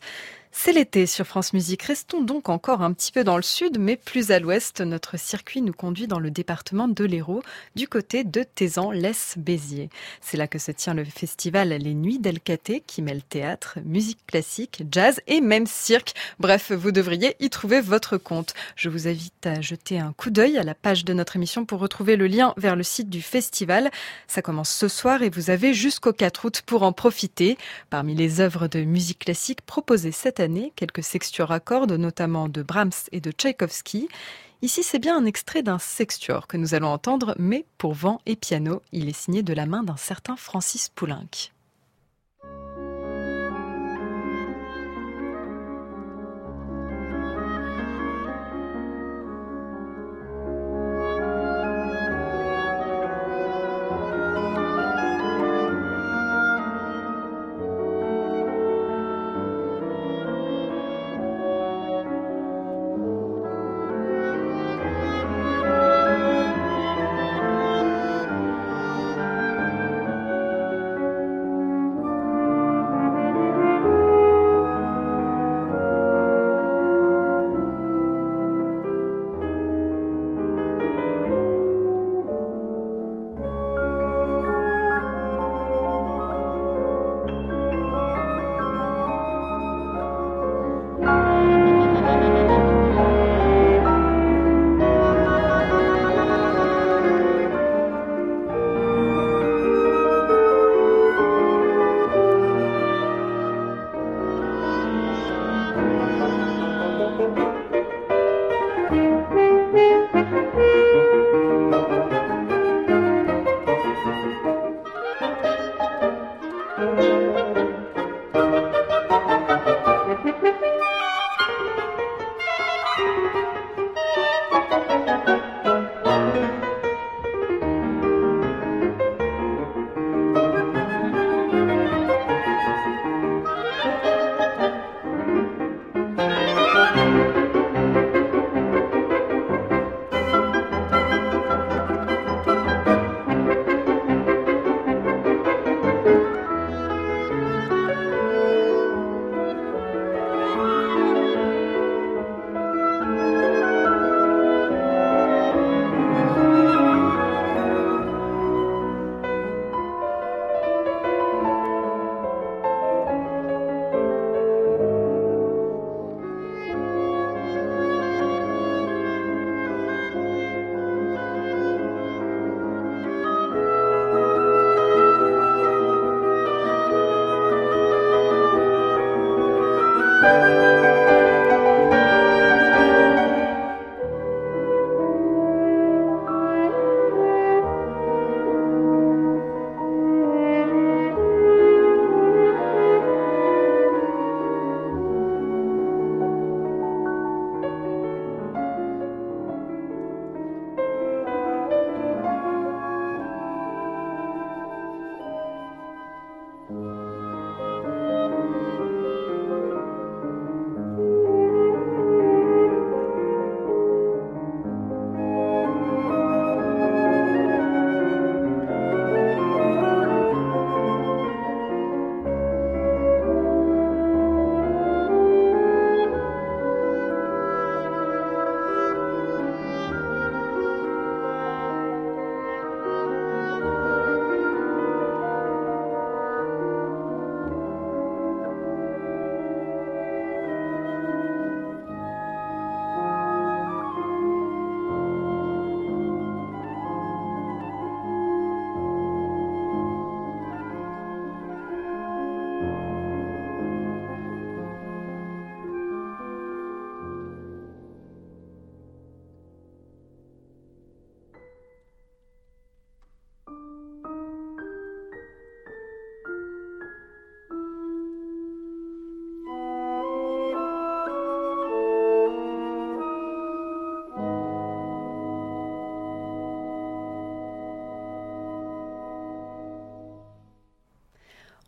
C'est 0.58 0.72
l'été 0.72 1.06
sur 1.06 1.28
France 1.28 1.52
Musique. 1.54 1.84
Restons 1.84 2.24
donc 2.24 2.48
encore 2.48 2.82
un 2.82 2.94
petit 2.94 3.12
peu 3.12 3.24
dans 3.26 3.36
le 3.36 3.44
sud, 3.44 3.78
mais 3.78 3.98
plus 3.98 4.32
à 4.32 4.40
l'ouest. 4.40 4.80
Notre 4.80 5.20
circuit 5.20 5.62
nous 5.62 5.74
conduit 5.74 6.08
dans 6.08 6.18
le 6.18 6.32
département 6.32 6.88
de 6.88 7.04
l'Hérault, 7.04 7.44
du 7.76 7.88
côté 7.88 8.24
de 8.24 8.42
Tézan-Lès-Béziers. 8.42 9.90
C'est 10.22 10.38
là 10.38 10.48
que 10.48 10.58
se 10.58 10.72
tient 10.72 10.94
le 10.96 11.04
festival 11.04 11.70
Les 11.70 11.94
Nuits 11.94 12.20
d'Elcaté, 12.20 12.82
qui 12.88 13.02
mêle 13.04 13.22
théâtre, 13.22 13.78
musique 13.84 14.26
classique, 14.26 14.84
jazz 14.92 15.22
et 15.28 15.42
même 15.42 15.68
cirque. 15.68 16.16
Bref, 16.40 16.72
vous 16.72 16.92
devriez 16.92 17.36
y 17.42 17.50
trouver 17.50 17.82
votre 17.82 18.18
compte. 18.18 18.54
Je 18.78 18.90
vous 18.90 19.08
invite 19.10 19.46
à 19.46 19.62
jeter 19.62 20.00
un 20.00 20.14
coup 20.14 20.32
d'œil 20.32 20.58
à 20.58 20.64
la 20.64 20.74
page 20.74 21.06
de 21.06 21.14
notre 21.14 21.36
émission 21.36 21.66
pour 21.66 21.80
retrouver 21.80 22.16
le 22.16 22.28
lien 22.28 22.54
vers 22.58 22.78
le 22.78 22.84
site 22.84 23.10
du 23.10 23.22
festival. 23.22 23.92
Ça 24.28 24.42
commence 24.42 24.72
ce 24.72 24.88
soir 24.88 25.22
et 25.22 25.30
vous 25.30 25.50
avez 25.50 25.74
jusqu'au 25.74 26.14
4 26.14 26.46
août 26.46 26.64
pour 26.66 26.84
en 26.84 26.94
profiter. 26.94 27.58
Parmi 27.90 28.16
les 28.16 28.40
œuvres 28.40 28.68
de 28.68 28.80
musique 28.80 29.20
classique 29.20 29.62
proposées 29.62 30.14
cette 30.14 30.40
année, 30.40 30.45
quelques 30.76 31.04
sextuors 31.04 31.52
à 31.52 31.60
notamment 31.98 32.50
de 32.50 32.62
Brahms 32.64 32.92
et 33.12 33.22
de 33.22 33.32
Tchaïkovski. 33.32 34.08
Ici, 34.62 34.84
c'est 34.84 35.00
bien 35.00 35.18
un 35.18 35.26
extrait 35.26 35.64
d'un 35.64 35.80
sextuor 35.80 36.48
que 36.48 36.58
nous 36.58 36.74
allons 36.74 36.88
entendre, 36.88 37.36
mais 37.38 37.66
pour 37.78 37.94
vent 37.94 38.20
et 38.26 38.36
piano. 38.36 38.82
Il 38.92 39.10
est 39.10 39.18
signé 39.18 39.44
de 39.44 39.54
la 39.54 39.66
main 39.66 39.84
d'un 39.84 39.98
certain 39.98 40.36
Francis 40.36 40.90
Poulenc. 40.90 41.52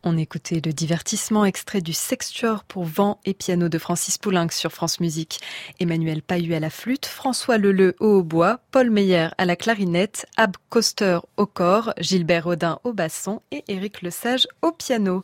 On 0.10 0.16
écoutait 0.16 0.62
le 0.64 0.72
divertissement 0.72 1.44
extrait 1.44 1.82
du 1.82 1.92
Sextuor 1.92 2.64
pour 2.64 2.86
vent 2.86 3.20
et 3.26 3.34
piano 3.34 3.68
de 3.68 3.78
Francis 3.78 4.18
Poulenc 4.18 4.48
sur 4.52 4.72
France 4.72 5.02
Musique. 5.02 5.42
Emmanuel 5.82 6.22
Pahu 6.22 6.54
à 6.54 6.62
la 6.62 6.70
flûte, 6.70 7.06
François 7.06 7.58
Leleu 7.58 7.94
au 8.00 8.20
hautbois, 8.20 8.62
Paul 8.72 8.90
Meyer 8.90 9.28
à 9.38 9.44
la 9.44 9.58
clarinette, 9.58 10.26
Ab 10.38 10.56
Coster 10.70 11.20
au 11.36 11.46
corps, 11.46 11.92
Gilbert 12.00 12.48
Audin 12.48 12.80
au 12.86 12.94
basson 12.94 13.42
et 13.52 13.66
Éric 13.68 14.02
Lesage 14.02 14.48
au 14.62 14.72
piano. 14.72 15.24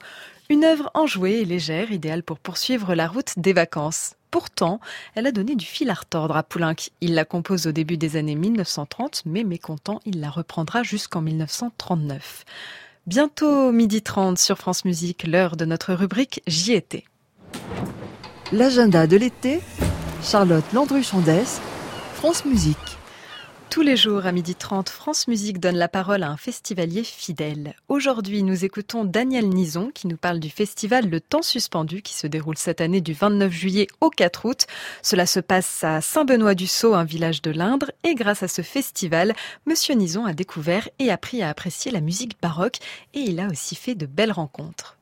Une 0.50 0.66
œuvre 0.66 0.92
enjouée 0.96 1.40
et 1.40 1.46
légère, 1.46 1.94
idéale 1.94 2.22
pour 2.22 2.40
poursuivre 2.40 2.94
la 2.94 3.08
route 3.08 3.32
des 3.38 3.54
vacances. 3.54 4.16
Pourtant, 4.32 4.82
elle 5.16 5.28
a 5.28 5.32
donné 5.32 5.56
du 5.56 5.66
fil 5.66 5.90
à 5.92 5.94
retordre 5.94 6.36
à 6.36 6.44
Poulenc. 6.44 6.90
Il 7.00 7.14
la 7.14 7.24
compose 7.24 7.68
au 7.68 7.72
début 7.72 7.96
des 7.96 8.18
années 8.18 8.36
1930, 8.36 9.24
mais 9.28 9.46
mécontent, 9.46 10.02
il 10.04 10.20
la 10.20 10.30
reprendra 10.30 10.84
jusqu'en 10.84 11.22
1939. 11.22 12.44
Bientôt 13.06 13.74
midi 13.74 14.02
30 14.02 14.38
sur 14.38 14.58
France 14.58 14.86
Musique, 14.86 15.28
l'heure 15.28 15.58
de 15.58 15.66
notre 15.66 15.94
rubrique 15.94 16.42
J'y 16.48 16.72
étais. 16.72 17.04
L'agenda 18.54 19.08
de 19.08 19.18
l'été, 19.18 19.60
Charlotte 20.24 20.64
Landru-Chandès, 20.72 21.60
France 22.14 22.46
Musique. 22.46 22.93
Tous 23.74 23.82
les 23.82 23.98
jours 23.98 24.28
à 24.28 24.32
midi 24.32 24.54
30, 24.54 24.88
France 24.88 25.28
Musique 25.28 25.60
donne 25.60 25.78
la 25.78 25.88
parole 25.88 26.22
à 26.22 26.30
un 26.30 26.38
festivalier 26.38 27.04
fidèle. 27.04 27.74
Aujourd'hui, 27.88 28.44
nous 28.44 28.66
écoutons 28.66 29.04
Daniel 29.04 29.50
Nison 29.50 29.90
qui 29.92 30.06
nous 30.06 30.16
parle 30.16 30.40
du 30.40 30.52
festival 30.52 31.10
Le 31.10 31.20
Temps 31.20 31.42
Suspendu 31.42 32.04
qui 32.04 32.14
se 32.14 32.28
déroule 32.28 32.56
cette 32.56 32.82
année 32.82 33.02
du 33.02 33.14
29 33.14 33.52
juillet 33.52 33.88
au 34.00 34.12
4 34.12 34.46
août. 34.46 34.68
Cela 35.02 35.26
se 35.26 35.40
passe 35.40 35.84
à 35.84 36.02
Saint-Benoît-du-Sault, 36.02 36.94
un 36.94 37.04
village 37.04 37.42
de 37.42 37.50
l'Indre, 37.50 37.90
et 38.04 38.14
grâce 38.14 38.44
à 38.44 38.48
ce 38.48 38.62
festival, 38.62 39.34
Monsieur 39.66 39.96
Nison 39.96 40.26
a 40.26 40.34
découvert 40.34 40.88
et 41.00 41.10
appris 41.10 41.42
à 41.42 41.50
apprécier 41.50 41.92
la 41.92 42.02
musique 42.02 42.40
baroque 42.44 42.78
et 43.16 43.22
il 43.22 43.40
a 43.40 43.48
aussi 43.48 43.74
fait 43.74 43.96
de 43.96 44.06
belles 44.06 44.32
rencontres 44.32 45.00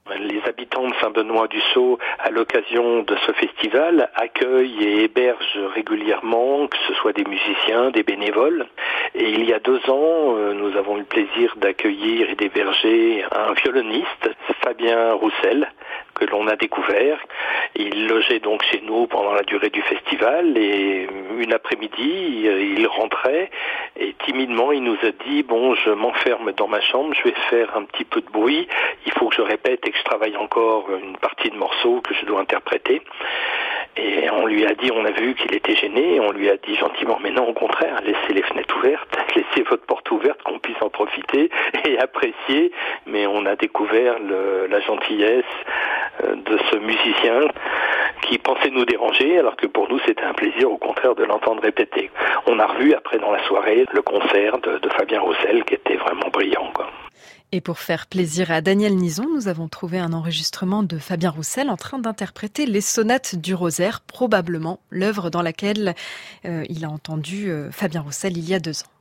habitants 0.51 0.89
de 0.89 0.93
Saint-Benoît-du-Sault, 1.01 1.97
à 2.19 2.29
l'occasion 2.29 3.03
de 3.03 3.15
ce 3.25 3.31
festival, 3.31 4.09
accueillent 4.15 4.83
et 4.83 5.03
hébergent 5.05 5.65
régulièrement, 5.73 6.67
que 6.67 6.77
ce 6.87 6.93
soit 6.95 7.13
des 7.13 7.23
musiciens, 7.23 7.89
des 7.91 8.03
bénévoles. 8.03 8.65
Et 9.15 9.29
il 9.29 9.45
y 9.45 9.53
a 9.53 9.59
deux 9.59 9.79
ans, 9.89 10.35
euh, 10.35 10.53
nous 10.53 10.75
avons 10.77 10.97
eu 10.97 10.99
le 10.99 11.05
plaisir 11.05 11.53
d'accueillir 11.55 12.29
et 12.29 12.35
d'héberger 12.35 13.23
un 13.31 13.53
violoniste, 13.53 14.29
Fabien 14.61 15.13
Roussel, 15.13 15.69
que 16.21 16.31
l'on 16.31 16.47
a 16.47 16.55
découvert. 16.55 17.17
Il 17.75 18.07
logeait 18.07 18.39
donc 18.39 18.63
chez 18.63 18.81
nous 18.81 19.07
pendant 19.07 19.33
la 19.33 19.43
durée 19.43 19.69
du 19.69 19.81
festival 19.81 20.57
et 20.57 21.07
une 21.39 21.53
après-midi, 21.53 22.45
il 22.77 22.85
rentrait 22.87 23.49
et 23.99 24.13
timidement 24.25 24.71
il 24.71 24.83
nous 24.83 24.97
a 25.03 25.11
dit 25.25 25.41
bon 25.43 25.73
je 25.75 25.89
m'enferme 25.89 26.51
dans 26.53 26.67
ma 26.67 26.81
chambre, 26.81 27.13
je 27.15 27.23
vais 27.23 27.35
faire 27.49 27.75
un 27.75 27.83
petit 27.83 28.03
peu 28.03 28.21
de 28.21 28.29
bruit, 28.29 28.67
il 29.05 29.11
faut 29.13 29.29
que 29.29 29.35
je 29.35 29.41
répète 29.41 29.87
et 29.87 29.91
que 29.91 29.97
je 29.97 30.03
travaille 30.03 30.37
encore 30.37 30.89
une 30.91 31.17
partie 31.17 31.49
de 31.49 31.55
morceaux 31.55 32.01
que 32.01 32.13
je 32.13 32.25
dois 32.25 32.41
interpréter. 32.41 33.01
Et 33.97 34.29
on 34.29 34.45
lui 34.45 34.65
a 34.65 34.73
dit, 34.73 34.89
on 34.93 35.03
a 35.03 35.11
vu 35.11 35.35
qu'il 35.35 35.53
était 35.53 35.75
gêné, 35.75 36.19
on 36.19 36.31
lui 36.31 36.49
a 36.49 36.55
dit 36.57 36.75
gentiment, 36.75 37.19
mais 37.21 37.31
non, 37.31 37.49
au 37.49 37.53
contraire, 37.53 37.99
laissez 38.05 38.33
les 38.33 38.41
fenêtres 38.43 38.75
ouvertes, 38.77 39.17
laissez 39.35 39.63
votre 39.69 39.85
porte 39.85 40.09
ouverte, 40.11 40.41
qu'on 40.43 40.59
puisse 40.59 40.81
en 40.81 40.89
profiter 40.89 41.49
et 41.85 41.99
apprécier. 41.99 42.71
Mais 43.05 43.27
on 43.27 43.45
a 43.45 43.55
découvert 43.55 44.15
la 44.69 44.79
gentillesse 44.79 45.43
euh, 46.23 46.35
de 46.35 46.57
ce 46.71 46.77
musicien 46.77 47.41
qui 48.23 48.37
pensait 48.37 48.69
nous 48.69 48.85
déranger, 48.85 49.39
alors 49.39 49.55
que 49.55 49.67
pour 49.67 49.89
nous 49.89 49.99
c'était 50.05 50.23
un 50.23 50.33
plaisir 50.33 50.71
au 50.71 50.77
contraire 50.77 51.15
de 51.15 51.23
l'entendre 51.23 51.61
répéter. 51.61 52.11
On 52.47 52.59
a 52.59 52.67
revu 52.67 52.93
après 52.93 53.17
dans 53.17 53.31
la 53.31 53.43
soirée 53.43 53.85
le 53.91 54.01
concert 54.01 54.59
de, 54.59 54.77
de 54.77 54.89
Fabien 54.89 55.21
Roussel 55.21 55.63
qui 55.65 55.73
était 55.73 55.95
vraiment 55.95 56.29
brillant. 56.31 56.69
Quoi. 56.73 56.87
Et 57.53 57.59
pour 57.59 57.79
faire 57.79 58.07
plaisir 58.07 58.49
à 58.49 58.61
Daniel 58.61 58.95
Nison, 58.95 59.27
nous 59.35 59.49
avons 59.49 59.67
trouvé 59.67 59.99
un 59.99 60.13
enregistrement 60.13 60.83
de 60.83 60.97
Fabien 60.97 61.31
Roussel 61.31 61.69
en 61.69 61.75
train 61.75 61.99
d'interpréter 61.99 62.65
les 62.65 62.79
sonates 62.79 63.35
du 63.35 63.53
rosaire, 63.53 63.99
probablement 63.99 64.79
l'œuvre 64.89 65.29
dans 65.29 65.41
laquelle 65.41 65.93
euh, 66.45 66.63
il 66.69 66.85
a 66.85 66.89
entendu 66.89 67.49
euh, 67.49 67.69
Fabien 67.71 68.01
Roussel 68.01 68.37
il 68.37 68.47
y 68.47 68.53
a 68.53 68.59
deux 68.59 68.83
ans. 68.83 68.91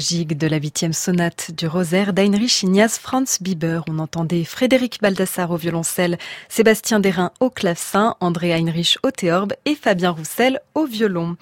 De 0.00 0.46
la 0.46 0.56
huitième 0.56 0.94
sonate 0.94 1.50
du 1.50 1.66
rosaire 1.66 2.14
d'Heinrich 2.14 2.62
Ignaz 2.62 2.98
Franz 2.98 3.36
Bieber. 3.42 3.84
On 3.86 3.98
entendait 3.98 4.44
Frédéric 4.44 4.98
Baldassar 5.02 5.50
au 5.50 5.56
violoncelle, 5.58 6.16
Sébastien 6.48 7.00
Derain 7.00 7.32
au 7.38 7.50
clavecin, 7.50 8.16
André 8.20 8.54
Heinrich 8.54 8.96
au 9.02 9.10
théorbe 9.10 9.52
et 9.66 9.74
Fabien 9.74 10.08
Roussel 10.08 10.60
au 10.74 10.86
violon. 10.86 11.36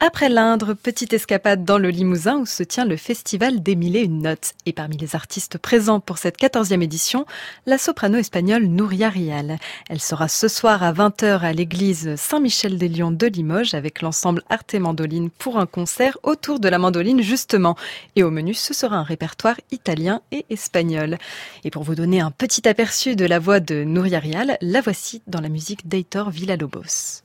Après 0.00 0.28
l'Indre, 0.28 0.74
petite 0.74 1.12
escapade 1.12 1.64
dans 1.64 1.76
le 1.76 1.88
Limousin 1.88 2.38
où 2.38 2.46
se 2.46 2.62
tient 2.62 2.84
le 2.84 2.96
festival 2.96 3.64
des 3.64 3.74
mille 3.74 3.96
et 3.96 4.04
une 4.04 4.22
notes. 4.22 4.52
Et 4.64 4.72
parmi 4.72 4.96
les 4.96 5.16
artistes 5.16 5.58
présents 5.58 5.98
pour 5.98 6.18
cette 6.18 6.36
quatorzième 6.36 6.82
édition, 6.82 7.26
la 7.66 7.78
soprano 7.78 8.16
espagnole 8.16 8.66
Nouria 8.66 9.08
Rial. 9.08 9.58
Elle 9.90 9.98
sera 9.98 10.28
ce 10.28 10.46
soir 10.46 10.84
à 10.84 10.92
20h 10.92 11.40
à 11.40 11.52
l'église 11.52 12.14
Saint-Michel-des-Lions 12.14 13.10
de 13.10 13.26
Limoges 13.26 13.74
avec 13.74 14.00
l'ensemble 14.00 14.44
Arte 14.48 14.76
Mandoline 14.76 15.30
pour 15.30 15.58
un 15.58 15.66
concert 15.66 16.16
autour 16.22 16.60
de 16.60 16.68
la 16.68 16.78
mandoline 16.78 17.20
justement. 17.20 17.74
Et 18.14 18.22
au 18.22 18.30
menu, 18.30 18.54
ce 18.54 18.74
sera 18.74 18.98
un 18.98 19.02
répertoire 19.02 19.56
italien 19.72 20.22
et 20.30 20.46
espagnol. 20.48 21.18
Et 21.64 21.72
pour 21.72 21.82
vous 21.82 21.96
donner 21.96 22.20
un 22.20 22.30
petit 22.30 22.68
aperçu 22.68 23.16
de 23.16 23.26
la 23.26 23.40
voix 23.40 23.58
de 23.58 23.82
Nouria 23.82 24.20
Rial, 24.20 24.58
la 24.60 24.80
voici 24.80 25.22
dans 25.26 25.40
la 25.40 25.48
musique 25.48 25.88
d'Heitor 25.88 26.30
Villalobos. 26.30 27.24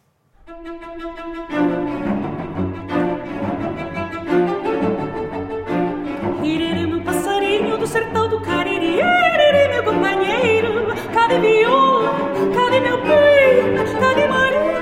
Cadê 11.14 11.40
viola, 11.40 12.10
cadê 12.54 12.80
meu 12.80 12.98
bem, 12.98 13.76
cadê 14.00 14.28
Maria? 14.28 14.74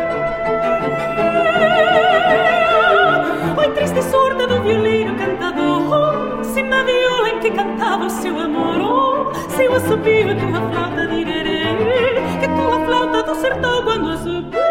Oi, 3.58 3.70
triste 3.74 4.02
sorda 4.04 4.48
do 4.48 4.62
violeiro 4.62 5.16
cantador, 5.16 6.44
se 6.44 6.62
na 6.64 6.84
viola 6.84 7.30
em 7.30 7.40
que 7.40 7.52
cantava 7.52 8.06
o 8.06 8.10
seu 8.10 8.40
amor, 8.40 8.82
oh, 8.82 9.34
se 9.50 9.66
eu 9.66 9.76
assobio 9.76 10.36
tua 10.40 10.62
flauta 10.72 11.08
direrê, 11.08 11.64
que 12.40 12.48
tua 12.48 12.86
flauta 12.86 13.24
do 13.24 13.36
sertão 13.36 13.84
quando 13.84 14.12
assobio. 14.12 14.71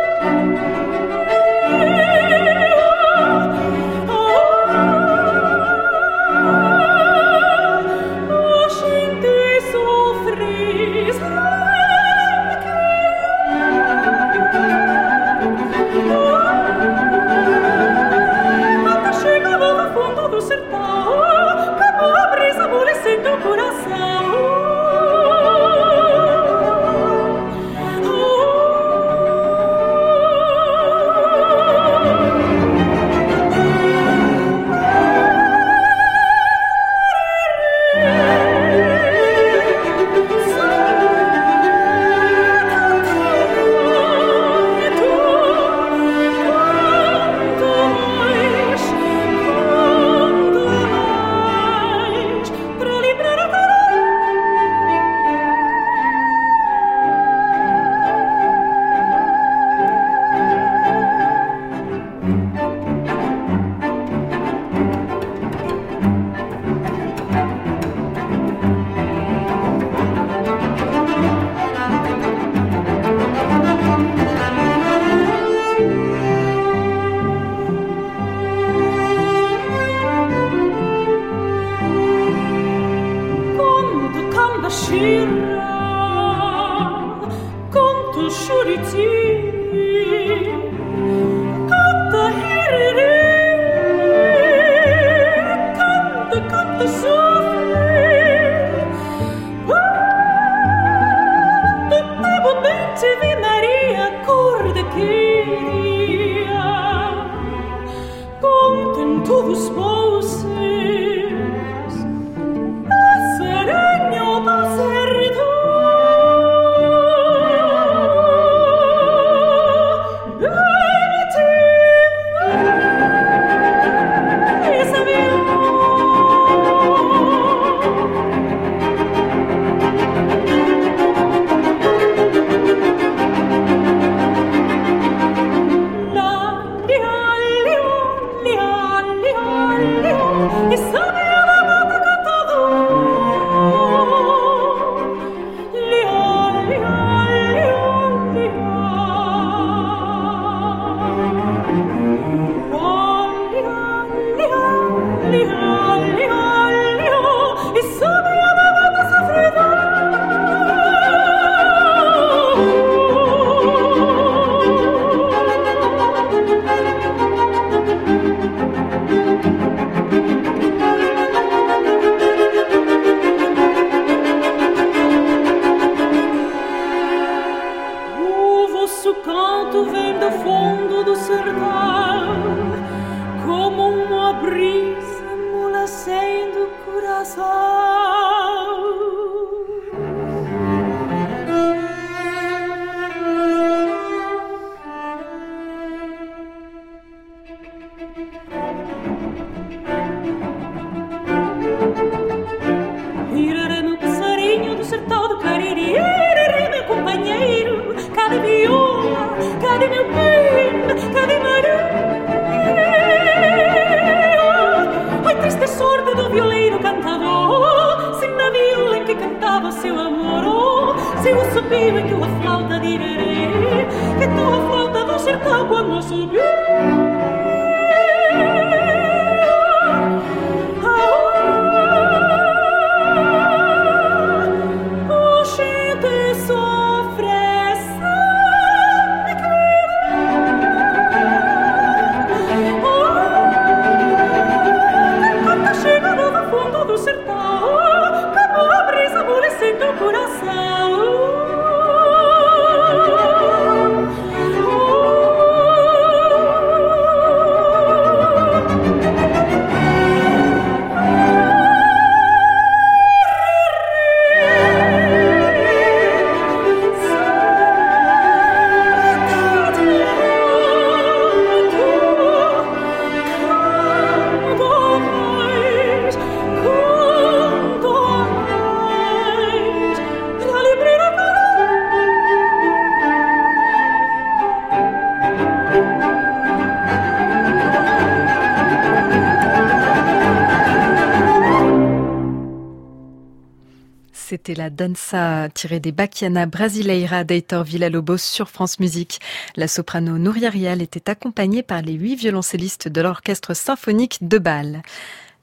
La 294.60 294.68
danza 294.68 295.48
tirée 295.54 295.80
des 295.80 295.90
Bacchiana 295.90 296.44
Brasileira 296.44 297.24
d'Heitor 297.24 297.64
Villa-Lobos 297.64 298.18
sur 298.18 298.50
France 298.50 298.78
Musique. 298.78 299.18
La 299.56 299.68
soprano 299.68 300.18
Nouria 300.18 300.50
Rial 300.50 300.82
était 300.82 301.08
accompagnée 301.08 301.62
par 301.62 301.80
les 301.80 301.94
huit 301.94 302.16
violoncellistes 302.16 302.86
de 302.86 303.00
l'orchestre 303.00 303.54
symphonique 303.54 304.18
de 304.20 304.36
Bâle. 304.36 304.82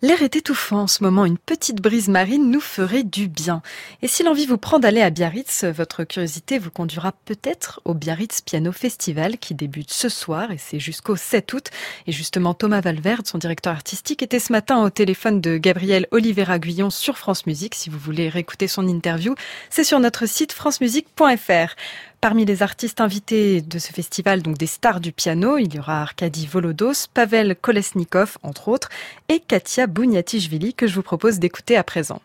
L'air 0.03 0.21
est 0.21 0.35
étouffant 0.35 0.81
en 0.81 0.87
ce 0.87 1.01
moment, 1.03 1.25
une 1.25 1.39
petite 1.39 1.81
brise 1.81 2.07
marine 2.07 2.51
nous 2.51 2.59
ferait 2.59 3.01
du 3.01 3.27
bien. 3.27 3.63
Et 4.03 4.07
si 4.07 4.21
l'envie 4.21 4.45
vous 4.45 4.59
prend 4.59 4.77
d'aller 4.77 5.01
à 5.01 5.09
Biarritz, 5.09 5.63
votre 5.63 6.03
curiosité 6.03 6.59
vous 6.59 6.69
conduira 6.69 7.13
peut-être 7.25 7.81
au 7.83 7.95
Biarritz 7.95 8.41
Piano 8.41 8.71
Festival 8.71 9.39
qui 9.39 9.55
débute 9.55 9.91
ce 9.91 10.07
soir 10.07 10.51
et 10.51 10.59
c'est 10.59 10.79
jusqu'au 10.79 11.15
7 11.15 11.51
août. 11.51 11.71
Et 12.05 12.11
justement, 12.11 12.53
Thomas 12.53 12.81
Valverde, 12.81 13.25
son 13.25 13.39
directeur 13.39 13.73
artistique, 13.73 14.21
était 14.21 14.39
ce 14.39 14.51
matin 14.51 14.83
au 14.83 14.91
téléphone 14.91 15.41
de 15.41 15.57
Gabriel 15.57 16.05
Oliveira 16.11 16.59
Guillon 16.59 16.91
sur 16.91 17.17
France 17.17 17.47
Musique. 17.47 17.73
Si 17.73 17.89
vous 17.89 17.97
voulez 17.97 18.29
réécouter 18.29 18.67
son 18.67 18.87
interview, 18.87 19.33
c'est 19.71 19.83
sur 19.83 19.99
notre 19.99 20.27
site 20.27 20.53
francemusique.fr. 20.53 21.73
Parmi 22.19 22.45
les 22.45 22.63
artistes 22.63 22.99
invités 22.99 23.61
de 23.61 23.77
ce 23.77 23.93
festival, 23.93 24.41
donc 24.41 24.57
des 24.57 24.65
stars 24.65 24.99
du 24.99 25.11
piano, 25.11 25.57
il 25.57 25.73
y 25.73 25.79
aura 25.79 26.01
Arkady 26.01 26.47
Volodos, 26.47 27.07
Pavel 27.13 27.55
Kolesnikov, 27.55 28.37
entre 28.41 28.69
autres, 28.69 28.89
et 29.29 29.39
Katia 29.39 29.85
Bouniatishvili, 29.85 30.73
que 30.73 30.87
je 30.87 30.95
vous 30.95 31.03
propose 31.03 31.37
d'écouter 31.37 31.77
à 31.77 31.83
présent. 31.83 32.21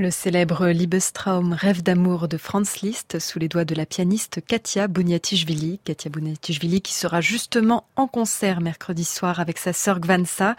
Le 0.00 0.12
célèbre 0.12 0.68
Liebestraum, 0.68 1.52
rêve 1.54 1.82
d'amour 1.82 2.28
de 2.28 2.36
Franz 2.36 2.78
Liszt, 2.84 3.18
sous 3.18 3.40
les 3.40 3.48
doigts 3.48 3.64
de 3.64 3.74
la 3.74 3.84
pianiste 3.84 4.40
Katia 4.46 4.86
Bouniatichvili. 4.86 5.80
Katia 5.82 6.08
Bouniatichvili 6.08 6.80
qui 6.80 6.94
sera 6.94 7.20
justement 7.20 7.84
en 7.96 8.06
concert 8.06 8.60
mercredi 8.60 9.02
soir 9.02 9.40
avec 9.40 9.58
sa 9.58 9.72
sœur 9.72 9.98
Gvansa. 9.98 10.54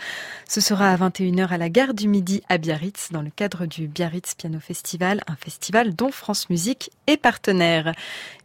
Ce 0.46 0.60
sera 0.60 0.92
à 0.92 0.98
21h 0.98 1.48
à 1.48 1.58
la 1.58 1.70
gare 1.70 1.94
du 1.94 2.10
Midi 2.10 2.44
à 2.50 2.58
Biarritz, 2.58 3.14
dans 3.14 3.22
le 3.22 3.30
cadre 3.30 3.66
du 3.66 3.88
Biarritz 3.88 4.36
Piano 4.36 4.60
Festival, 4.60 5.24
un 5.26 5.38
festival 5.38 5.96
dont 5.96 6.12
France 6.12 6.50
Musique 6.50 6.92
est 7.08 7.16
partenaire. 7.16 7.94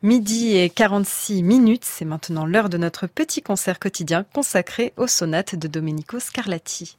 Midi 0.02 0.56
et 0.56 0.70
46 0.70 1.42
minutes, 1.42 1.84
c'est 1.84 2.04
maintenant 2.04 2.46
l'heure 2.46 2.68
de 2.68 2.78
notre 2.78 3.08
petit 3.08 3.42
concert 3.42 3.80
quotidien 3.80 4.24
consacré 4.32 4.92
aux 4.96 5.08
sonates 5.08 5.56
de 5.56 5.66
Domenico 5.66 6.20
Scarlatti. 6.20 6.98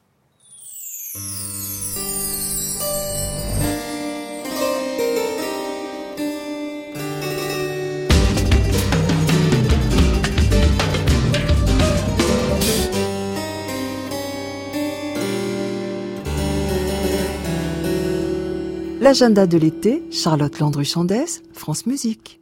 L'agenda 19.05 19.45
de 19.45 19.59
l'été, 19.59 20.01
Charlotte 20.11 20.57
Landru-Chandès, 20.57 21.43
France 21.53 21.85
Musique. 21.85 22.39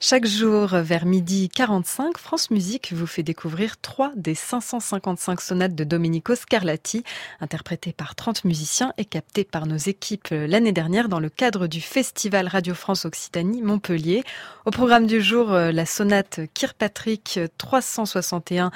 Chaque 0.00 0.26
jour, 0.26 0.68
vers 0.68 1.06
midi 1.06 1.48
45, 1.48 2.18
France 2.18 2.50
Musique 2.50 2.92
vous 2.92 3.06
fait 3.06 3.22
découvrir 3.22 3.80
trois 3.80 4.12
des 4.14 4.34
555 4.34 5.40
sonates 5.40 5.74
de 5.74 5.84
Domenico 5.84 6.34
Scarlatti, 6.34 7.04
interprétées 7.40 7.94
par 7.94 8.14
30 8.14 8.44
musiciens 8.44 8.92
et 8.98 9.06
captées 9.06 9.44
par 9.44 9.64
nos 9.64 9.78
équipes 9.78 10.28
l'année 10.30 10.72
dernière 10.72 11.08
dans 11.08 11.20
le 11.20 11.30
cadre 11.30 11.66
du 11.68 11.80
Festival 11.80 12.48
Radio 12.48 12.74
France 12.74 13.06
Occitanie 13.06 13.62
Montpellier. 13.62 14.24
Au 14.66 14.70
programme 14.70 15.06
du 15.06 15.22
jour, 15.22 15.52
la 15.52 15.86
sonate 15.86 16.40
Kirkpatrick 16.52 17.40
361 17.56 18.72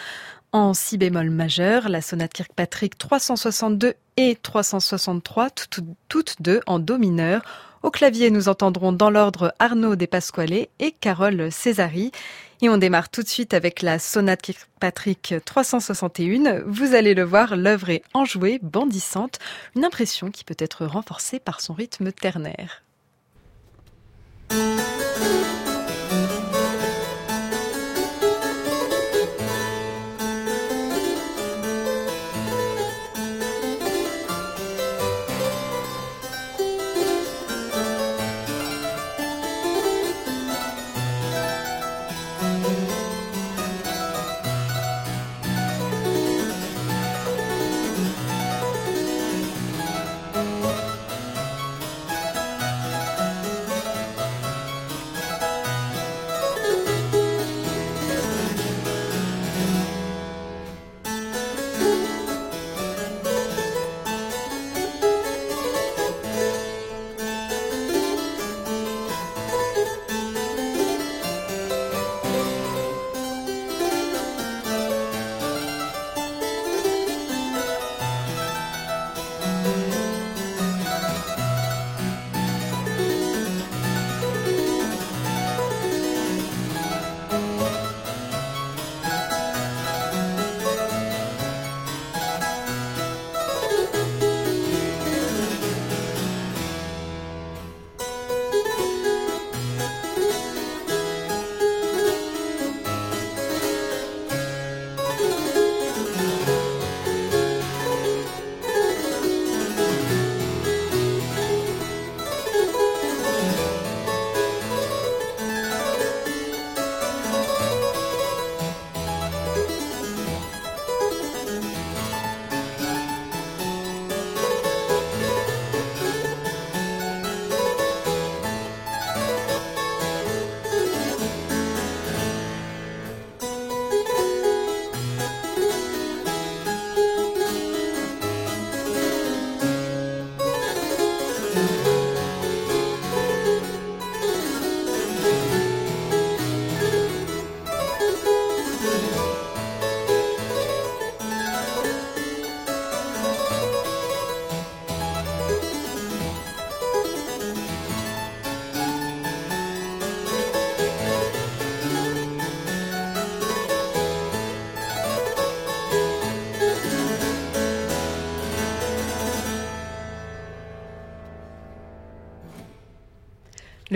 en 0.52 0.72
si 0.72 0.96
bémol 0.96 1.28
majeur, 1.28 1.90
la 1.90 2.00
sonate 2.00 2.32
Kirkpatrick 2.32 2.96
362 2.96 3.92
et 4.16 4.36
363, 4.36 5.50
toutes, 6.08 6.42
deux 6.42 6.60
en 6.66 6.78
do 6.78 6.98
mineur. 6.98 7.42
Au 7.82 7.90
clavier, 7.90 8.30
nous 8.30 8.48
entendrons 8.48 8.92
dans 8.92 9.10
l'ordre 9.10 9.54
Arnaud 9.58 9.96
Despasquale 9.96 10.66
et 10.78 10.92
Carole 11.00 11.52
Césari. 11.52 12.10
Et 12.62 12.68
on 12.68 12.78
démarre 12.78 13.10
tout 13.10 13.22
de 13.22 13.28
suite 13.28 13.54
avec 13.54 13.82
la 13.82 13.98
sonate 13.98 14.42
Kirkpatrick 14.42 15.34
361. 15.44 16.62
Vous 16.66 16.94
allez 16.94 17.14
le 17.14 17.22
voir, 17.22 17.56
l'œuvre 17.56 17.90
est 17.90 18.02
enjouée, 18.14 18.58
bandissante, 18.62 19.38
une 19.76 19.84
impression 19.84 20.30
qui 20.30 20.42
peut 20.42 20.56
être 20.58 20.86
renforcée 20.86 21.38
par 21.38 21.60
son 21.60 21.74
rythme 21.74 22.12
ternaire. 22.12 22.82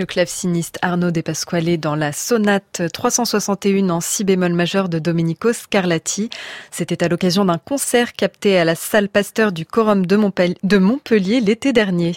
Le 0.01 0.07
claveciniste 0.07 0.79
Arnaud 0.81 1.11
De 1.11 1.21
Pasquale 1.21 1.77
dans 1.77 1.93
la 1.93 2.11
sonate 2.11 2.81
361 2.91 3.91
en 3.91 4.01
si 4.01 4.23
bémol 4.23 4.51
majeur 4.51 4.89
de 4.89 4.97
Domenico 4.97 5.53
Scarlatti. 5.53 6.31
C'était 6.71 7.03
à 7.03 7.07
l'occasion 7.07 7.45
d'un 7.45 7.59
concert 7.59 8.13
capté 8.13 8.57
à 8.57 8.65
la 8.65 8.73
salle 8.73 9.09
Pasteur 9.09 9.51
du 9.51 9.63
Quorum 9.63 10.07
de 10.07 10.77
Montpellier 10.79 11.39
l'été 11.39 11.71
dernier. 11.71 12.15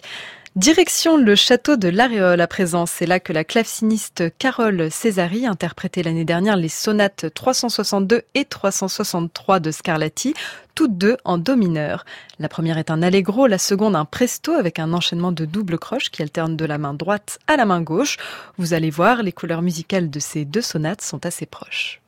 Direction 0.56 1.16
le 1.16 1.34
château 1.34 1.74
de 1.74 1.88
l'Aréole 1.88 2.40
à 2.40 2.46
présent. 2.46 2.86
C'est 2.86 3.06
là 3.06 3.18
que 3.18 3.32
la 3.32 3.42
claveciniste 3.42 4.22
Carole 4.38 4.88
Césari 4.88 5.46
interprétait 5.46 6.04
l'année 6.04 6.24
dernière 6.24 6.56
les 6.56 6.68
sonates 6.68 7.34
362 7.34 8.22
et 8.36 8.44
363 8.44 9.58
de 9.58 9.72
Scarlatti, 9.72 10.32
toutes 10.76 10.96
deux 10.96 11.16
en 11.24 11.38
do 11.38 11.56
mineur. 11.56 12.04
La 12.38 12.48
première 12.48 12.78
est 12.78 12.92
un 12.92 13.02
allegro, 13.02 13.48
la 13.48 13.58
seconde 13.58 13.96
un 13.96 14.04
presto 14.04 14.52
avec 14.52 14.78
un 14.78 14.92
enchaînement 14.92 15.32
de 15.32 15.44
double 15.44 15.76
croche 15.76 16.12
qui 16.12 16.22
alterne 16.22 16.56
de 16.56 16.64
la 16.64 16.78
main 16.78 16.94
droite 16.94 17.40
à 17.48 17.56
la 17.56 17.66
main 17.66 17.80
gauche. 17.80 18.16
Vous 18.56 18.74
allez 18.74 18.90
voir, 18.90 19.24
les 19.24 19.32
couleurs 19.32 19.62
musicales 19.62 20.08
de 20.08 20.20
ces 20.20 20.44
deux 20.44 20.62
sonates 20.62 21.02
sont 21.02 21.26
assez 21.26 21.46
proches. 21.46 22.00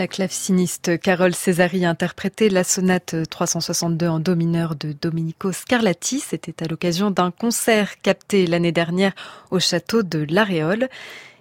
La 0.00 0.08
claveciniste 0.08 0.98
Carole 0.98 1.34
Césari 1.34 1.84
a 1.84 1.90
interprété 1.90 2.48
la 2.48 2.64
sonate 2.64 3.28
362 3.28 4.08
en 4.08 4.18
do 4.18 4.34
mineur 4.34 4.74
de 4.74 4.94
Domenico 4.98 5.52
Scarlatti. 5.52 6.20
C'était 6.20 6.64
à 6.64 6.68
l'occasion 6.68 7.10
d'un 7.10 7.30
concert 7.30 8.00
capté 8.00 8.46
l'année 8.46 8.72
dernière 8.72 9.12
au 9.50 9.60
château 9.60 10.02
de 10.02 10.24
l'Aréole. 10.30 10.88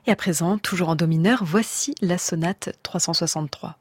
Et 0.07 0.11
à 0.11 0.17
présent, 0.17 0.57
toujours 0.57 0.89
en 0.89 0.97
do 0.97 1.07
mineur, 1.07 1.45
voici 1.45 1.95
la 2.01 2.17
sonate 2.17 2.75
363. 2.83 3.77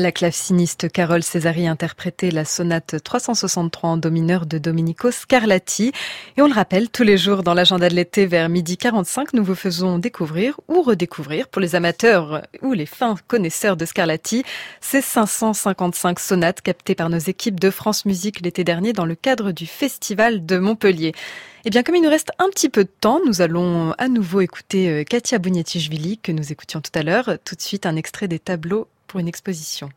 La 0.00 0.12
claveciniste 0.12 0.90
Carole 0.90 1.22
Césari 1.22 1.66
interprétait 1.66 2.30
la 2.30 2.46
sonate 2.46 3.02
363 3.04 3.90
en 3.90 3.96
do 3.98 4.10
mineur 4.10 4.46
de 4.46 4.56
Domenico 4.56 5.10
Scarlatti. 5.10 5.92
Et 6.38 6.40
on 6.40 6.46
le 6.46 6.54
rappelle, 6.54 6.88
tous 6.88 7.02
les 7.02 7.18
jours 7.18 7.42
dans 7.42 7.52
l'agenda 7.52 7.90
de 7.90 7.94
l'été 7.94 8.24
vers 8.24 8.48
midi 8.48 8.78
45, 8.78 9.34
nous 9.34 9.44
vous 9.44 9.54
faisons 9.54 9.98
découvrir 9.98 10.58
ou 10.68 10.80
redécouvrir 10.80 11.48
pour 11.48 11.60
les 11.60 11.74
amateurs 11.74 12.40
ou 12.62 12.72
les 12.72 12.86
fins 12.86 13.14
connaisseurs 13.28 13.76
de 13.76 13.84
Scarlatti 13.84 14.42
ces 14.80 15.02
555 15.02 16.18
sonates 16.18 16.62
captées 16.62 16.94
par 16.94 17.10
nos 17.10 17.18
équipes 17.18 17.60
de 17.60 17.68
France 17.68 18.06
Musique 18.06 18.40
l'été 18.40 18.64
dernier 18.64 18.94
dans 18.94 19.04
le 19.04 19.14
cadre 19.14 19.52
du 19.52 19.66
Festival 19.66 20.46
de 20.46 20.56
Montpellier. 20.56 21.12
Eh 21.66 21.68
bien, 21.68 21.82
comme 21.82 21.96
il 21.96 22.02
nous 22.02 22.08
reste 22.08 22.30
un 22.38 22.48
petit 22.48 22.70
peu 22.70 22.84
de 22.84 22.90
temps, 23.02 23.20
nous 23.26 23.42
allons 23.42 23.92
à 23.98 24.08
nouveau 24.08 24.40
écouter 24.40 24.88
euh, 24.88 25.04
Katia 25.04 25.38
Bougnetti-Jvili, 25.38 26.16
que 26.16 26.32
nous 26.32 26.52
écoutions 26.52 26.80
tout 26.80 26.98
à 26.98 27.02
l'heure. 27.02 27.36
Tout 27.44 27.54
de 27.54 27.60
suite, 27.60 27.84
un 27.84 27.96
extrait 27.96 28.28
des 28.28 28.38
tableaux 28.38 28.88
pour 29.10 29.18
une 29.18 29.26
exposition. 29.26 29.90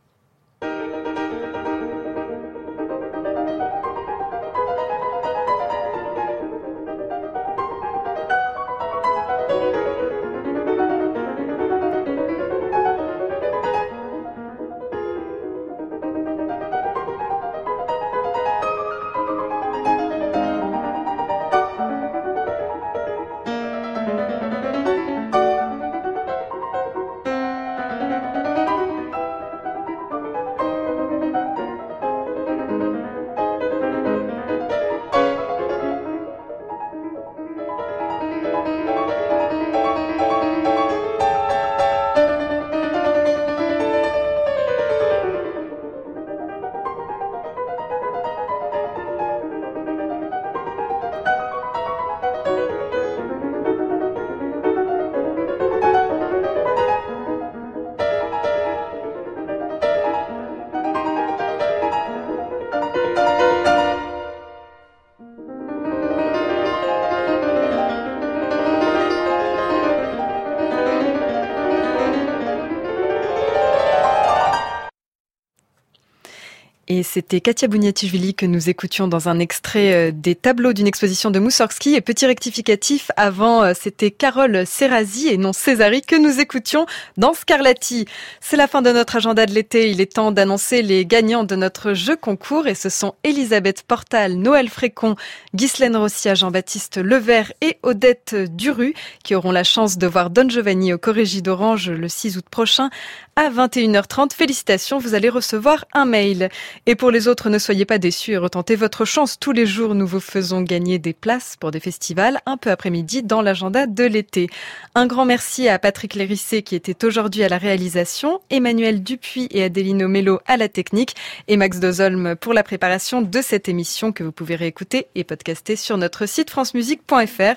C'était 77.04 77.40
Katia 77.40 77.68
Bouniatichvili 77.68 78.34
que 78.34 78.46
nous 78.46 78.68
écoutions 78.68 79.06
dans 79.06 79.28
un 79.28 79.38
extrait 79.38 79.92
euh, 79.92 80.12
des 80.12 80.34
tableaux 80.34 80.72
d'une 80.72 80.88
exposition 80.88 81.30
de 81.30 81.38
Moussorgsky. 81.38 81.94
Et 81.94 82.00
petit 82.00 82.26
rectificatif, 82.26 83.12
avant, 83.16 83.62
euh, 83.62 83.72
c'était 83.80 84.10
Carole 84.10 84.66
Serrazi 84.66 85.28
et 85.28 85.36
non 85.36 85.52
Césari 85.52 86.02
que 86.02 86.16
nous 86.16 86.40
écoutions 86.40 86.86
dans 87.16 87.34
Scarlatti. 87.34 88.06
C'est 88.40 88.56
la 88.56 88.66
fin 88.66 88.82
de 88.82 88.90
notre 88.90 89.14
agenda 89.16 89.46
de 89.46 89.52
l'été. 89.52 89.90
Il 89.90 90.00
est 90.00 90.14
temps 90.14 90.32
d'annoncer 90.32 90.82
les 90.82 91.06
gagnants 91.06 91.44
de 91.44 91.54
notre 91.54 91.94
jeu 91.94 92.16
concours 92.16 92.66
et 92.66 92.74
ce 92.74 92.88
sont 92.88 93.14
Elisabeth 93.22 93.84
Portal, 93.84 94.34
Noël 94.34 94.68
Frécon, 94.68 95.14
Ghislaine 95.54 95.96
Rossia, 95.96 96.34
Jean-Baptiste 96.34 96.96
Levert 96.96 97.52
et 97.60 97.78
Odette 97.82 98.34
Duru 98.34 98.94
qui 99.22 99.34
auront 99.34 99.52
la 99.52 99.64
chance 99.64 99.98
de 99.98 100.06
voir 100.06 100.30
Don 100.30 100.48
Giovanni 100.48 100.92
au 100.92 100.98
Corrégie 100.98 101.42
d'Orange 101.42 101.90
le 101.90 102.08
6 102.08 102.38
août 102.38 102.46
prochain 102.50 102.90
à 103.36 103.50
21h30. 103.50 104.32
Félicitations, 104.32 104.98
vous 104.98 105.14
allez 105.14 105.28
recevoir 105.28 105.84
un 105.92 106.04
mail. 106.04 106.48
Et 106.94 106.96
pour 106.96 107.10
les 107.10 107.26
autres, 107.26 107.50
ne 107.50 107.58
soyez 107.58 107.84
pas 107.84 107.98
déçus 107.98 108.34
et 108.34 108.36
retentez 108.36 108.76
votre 108.76 109.04
chance. 109.04 109.36
Tous 109.40 109.50
les 109.50 109.66
jours, 109.66 109.96
nous 109.96 110.06
vous 110.06 110.20
faisons 110.20 110.62
gagner 110.62 111.00
des 111.00 111.12
places 111.12 111.56
pour 111.58 111.72
des 111.72 111.80
festivals 111.80 112.38
un 112.46 112.56
peu 112.56 112.70
après-midi 112.70 113.24
dans 113.24 113.42
l'agenda 113.42 113.88
de 113.88 114.04
l'été. 114.04 114.48
Un 114.94 115.08
grand 115.08 115.24
merci 115.24 115.68
à 115.68 115.80
Patrick 115.80 116.14
Lérissé 116.14 116.62
qui 116.62 116.76
était 116.76 117.04
aujourd'hui 117.04 117.42
à 117.42 117.48
la 117.48 117.58
réalisation, 117.58 118.38
Emmanuel 118.48 119.02
Dupuis 119.02 119.48
et 119.50 119.64
Adelino 119.64 120.06
Mello 120.06 120.38
à 120.46 120.56
la 120.56 120.68
technique 120.68 121.16
et 121.48 121.56
Max 121.56 121.80
Dozolm 121.80 122.36
pour 122.36 122.54
la 122.54 122.62
préparation 122.62 123.22
de 123.22 123.42
cette 123.42 123.68
émission 123.68 124.12
que 124.12 124.22
vous 124.22 124.30
pouvez 124.30 124.54
réécouter 124.54 125.08
et 125.16 125.24
podcaster 125.24 125.74
sur 125.74 125.96
notre 125.96 126.26
site 126.26 126.50
francemusique.fr. 126.50 127.56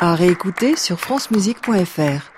À 0.00 0.14
réécouter 0.14 0.76
sur 0.76 0.98
francemusique.fr. 0.98 2.35